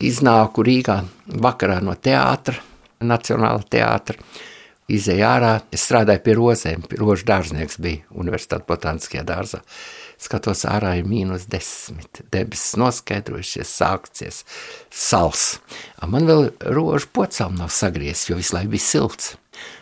[0.00, 1.00] iznāku Rīgā
[1.42, 2.54] vakarā no teātra,
[3.00, 4.20] Nacionāla teātra,
[4.92, 5.52] izēja ārā.
[5.72, 9.62] Es strādāju pie rozēm, pie rožu dārznieks bija Universitātes botāniskajā dārzā.
[10.20, 14.42] Skatos, ārā ir mīnus desmit, debesis noskaidrojušies, sākties
[14.92, 15.46] sals.
[16.04, 19.32] Man vēl rožu pocām nav sagriezts, jo visu laiku bija silts.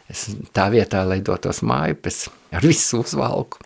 [0.08, 0.24] Es
[0.56, 2.18] tā vietā, lai dotos pēc
[2.56, 3.60] ar visu uzvalku,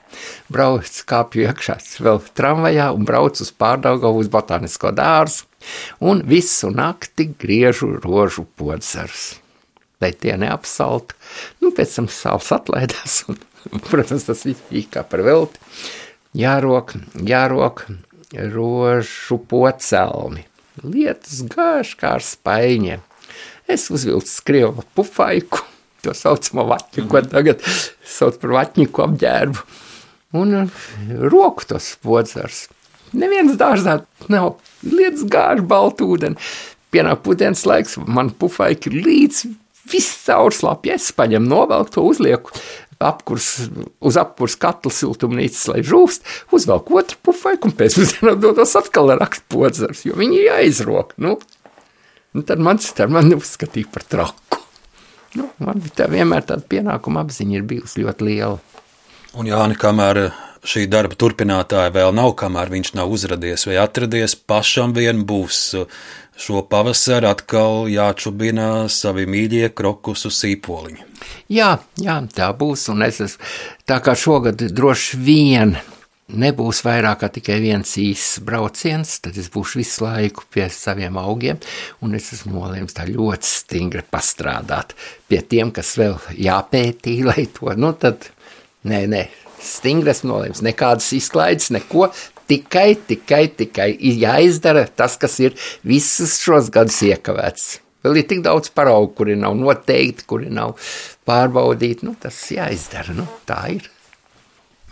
[0.50, 5.46] braucu kāpju iekšā, vēl tramvajā un braucu uz pārdaugavu uz botānisko dārzu
[6.02, 9.38] un visu nakti griežu rožu podzarus.
[10.02, 11.14] Lai tie neapsaltu,
[11.62, 13.38] nu pēc tam sāls atlaidās un,
[13.90, 15.62] protams, tas viss bija kā par velti.
[16.34, 17.84] Jārok, jārok
[18.50, 20.42] rožu pocelmi,
[20.82, 23.04] lietas gāž kā ar spaiņiem.
[23.70, 25.62] Es uzvilcu skrievu pufaiku,
[26.02, 27.62] to saucamo vatņu, ko tagad
[28.06, 29.64] sauc par vatņiku apģērbu.
[30.42, 30.84] Un uh,
[31.32, 32.66] roku tos podzars.
[33.12, 34.00] Neviens dārzā
[34.32, 34.54] nav
[34.86, 36.40] lietas gāž baltu ūdeni.
[36.92, 39.44] Pienāk pudens laiks, man pufaiki līdz
[39.92, 40.96] viss caurslāpja.
[40.96, 42.56] Es paņemu novelku to uzlieku
[43.02, 43.48] apkurs,
[44.00, 49.22] uz apkurs katla siltumnīcas, lai žūst, uzvelk otru pufaiku un pēc pusdienām dodos atkal ar
[49.24, 51.16] rakstpodzars, jo viņi jāizrok.
[51.22, 51.36] Nu,
[52.32, 54.61] nu tad man, tad man uzskatīja par traku.
[55.38, 58.58] Nu, man tā vienmēr tāda pienākuma apziņa ir bijusi ļoti liela.
[59.38, 60.26] Un Jāni, kamēr
[60.68, 65.62] šī darba turpinātāja vēl nav, kamēr viņš nav uzradies vai atradies, pašam vien būs
[66.42, 71.08] šo pavasari atkal jāčubina savi mīļie krokusu sīpoliņi.
[71.52, 73.50] Jā, jā, tā būs, un es esmu,
[73.88, 75.76] tā kā šogad droši vien
[76.30, 81.60] nebūs vairāk kā tikai viens īsts brauciens, tad es būšu visu laiku pie saviem augiem,
[82.02, 84.94] un es esmu nolēmis tā ļoti stingri pastrādāt
[85.28, 88.30] pie tiem, kas vēl jāpētī, lai to, nu tad,
[88.88, 89.26] nē, nē,
[89.62, 92.10] stingri esmu nolēmis, nekādas izklaides, neko,
[92.50, 97.70] tikai, tikai, tikai jāizdara tas, kas ir visus šos gadus iekavēts.
[98.02, 100.74] Vēl ir tik daudz paraugu, kuri nav noteikti, kuri nav
[101.28, 103.86] pārbaudīti, nu tas jāizdara, nu tā ir.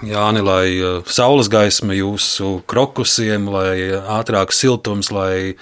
[0.01, 5.59] Jāni, lai uh, saules gaisma jūsu krokusiem, lai ātrāk siltums, lai,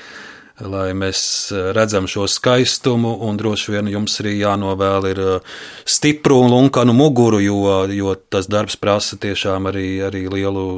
[0.62, 6.39] lai mēs uh, redzam šo skaistumu, un droši vien jums arī jānovēl ir uh, stipru
[6.44, 10.69] un lunkanu muguru, jo, jo tas darbs prasa tiešām arī, arī lielu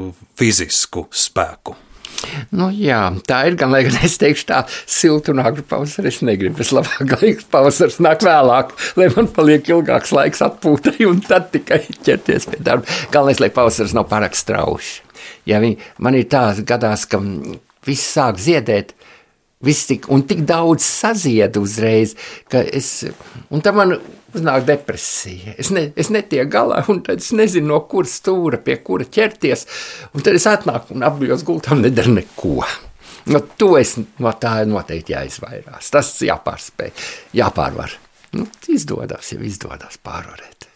[0.41, 1.77] fizisku spēku.
[2.53, 4.63] Nu, jā, tā ir gan, lai gan es teikšu, tā
[5.45, 6.11] agru pavasara.
[6.11, 11.23] Es negribu, es labāk laiks pavasaris nāk vēlāk, lai man paliek ilgāks laiks atpūtai un
[11.25, 12.89] tad tikai ķerties pie darba.
[13.15, 15.01] Galvenais, lai pavasaris nav pārāk strauši.
[15.49, 17.21] Ja viņi, man ir tā gadās, ka
[17.87, 18.95] viss sāk ziedēt,
[19.65, 22.17] viss tik, un tik daudz sazied uzreiz,
[22.53, 23.05] ka es,
[23.53, 23.97] un tam man
[24.35, 25.55] uznāk depresija.
[25.59, 29.67] Es, ne, es netieku galā, un tad es nezinu, no kuras stūra pie kura ķerties.
[30.15, 32.61] Un tad es atnāku un apgājos gultā un nedaru neko.
[33.31, 35.91] No to es no tā noteikti jāizvairās.
[35.93, 36.95] Tas jāpārspēj,
[37.37, 37.99] jāpārvar.
[38.39, 40.69] Nu, izdodas, jau izdodas pārvarēt.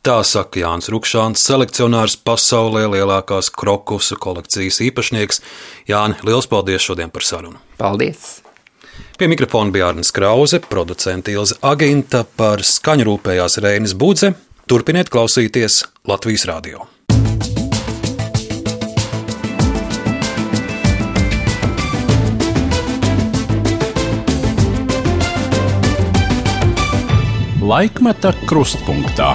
[0.00, 5.42] Tā saka Jānis Rukšāns, selekcionārs pasaulē lielākās krokusu kolekcijas īpašnieks.
[5.90, 7.60] Jāni, liels paldies šodien par sarunu!
[7.76, 8.38] Paldies!
[9.20, 14.30] Pie mikrofona bija Arnēs Krause, producents Ilza Aginta par skaņu rūpējās Reinas Budze.
[14.64, 16.86] Turpiniet klausīties Latvijas radio.
[27.60, 29.34] Laikmeta krustpunktā.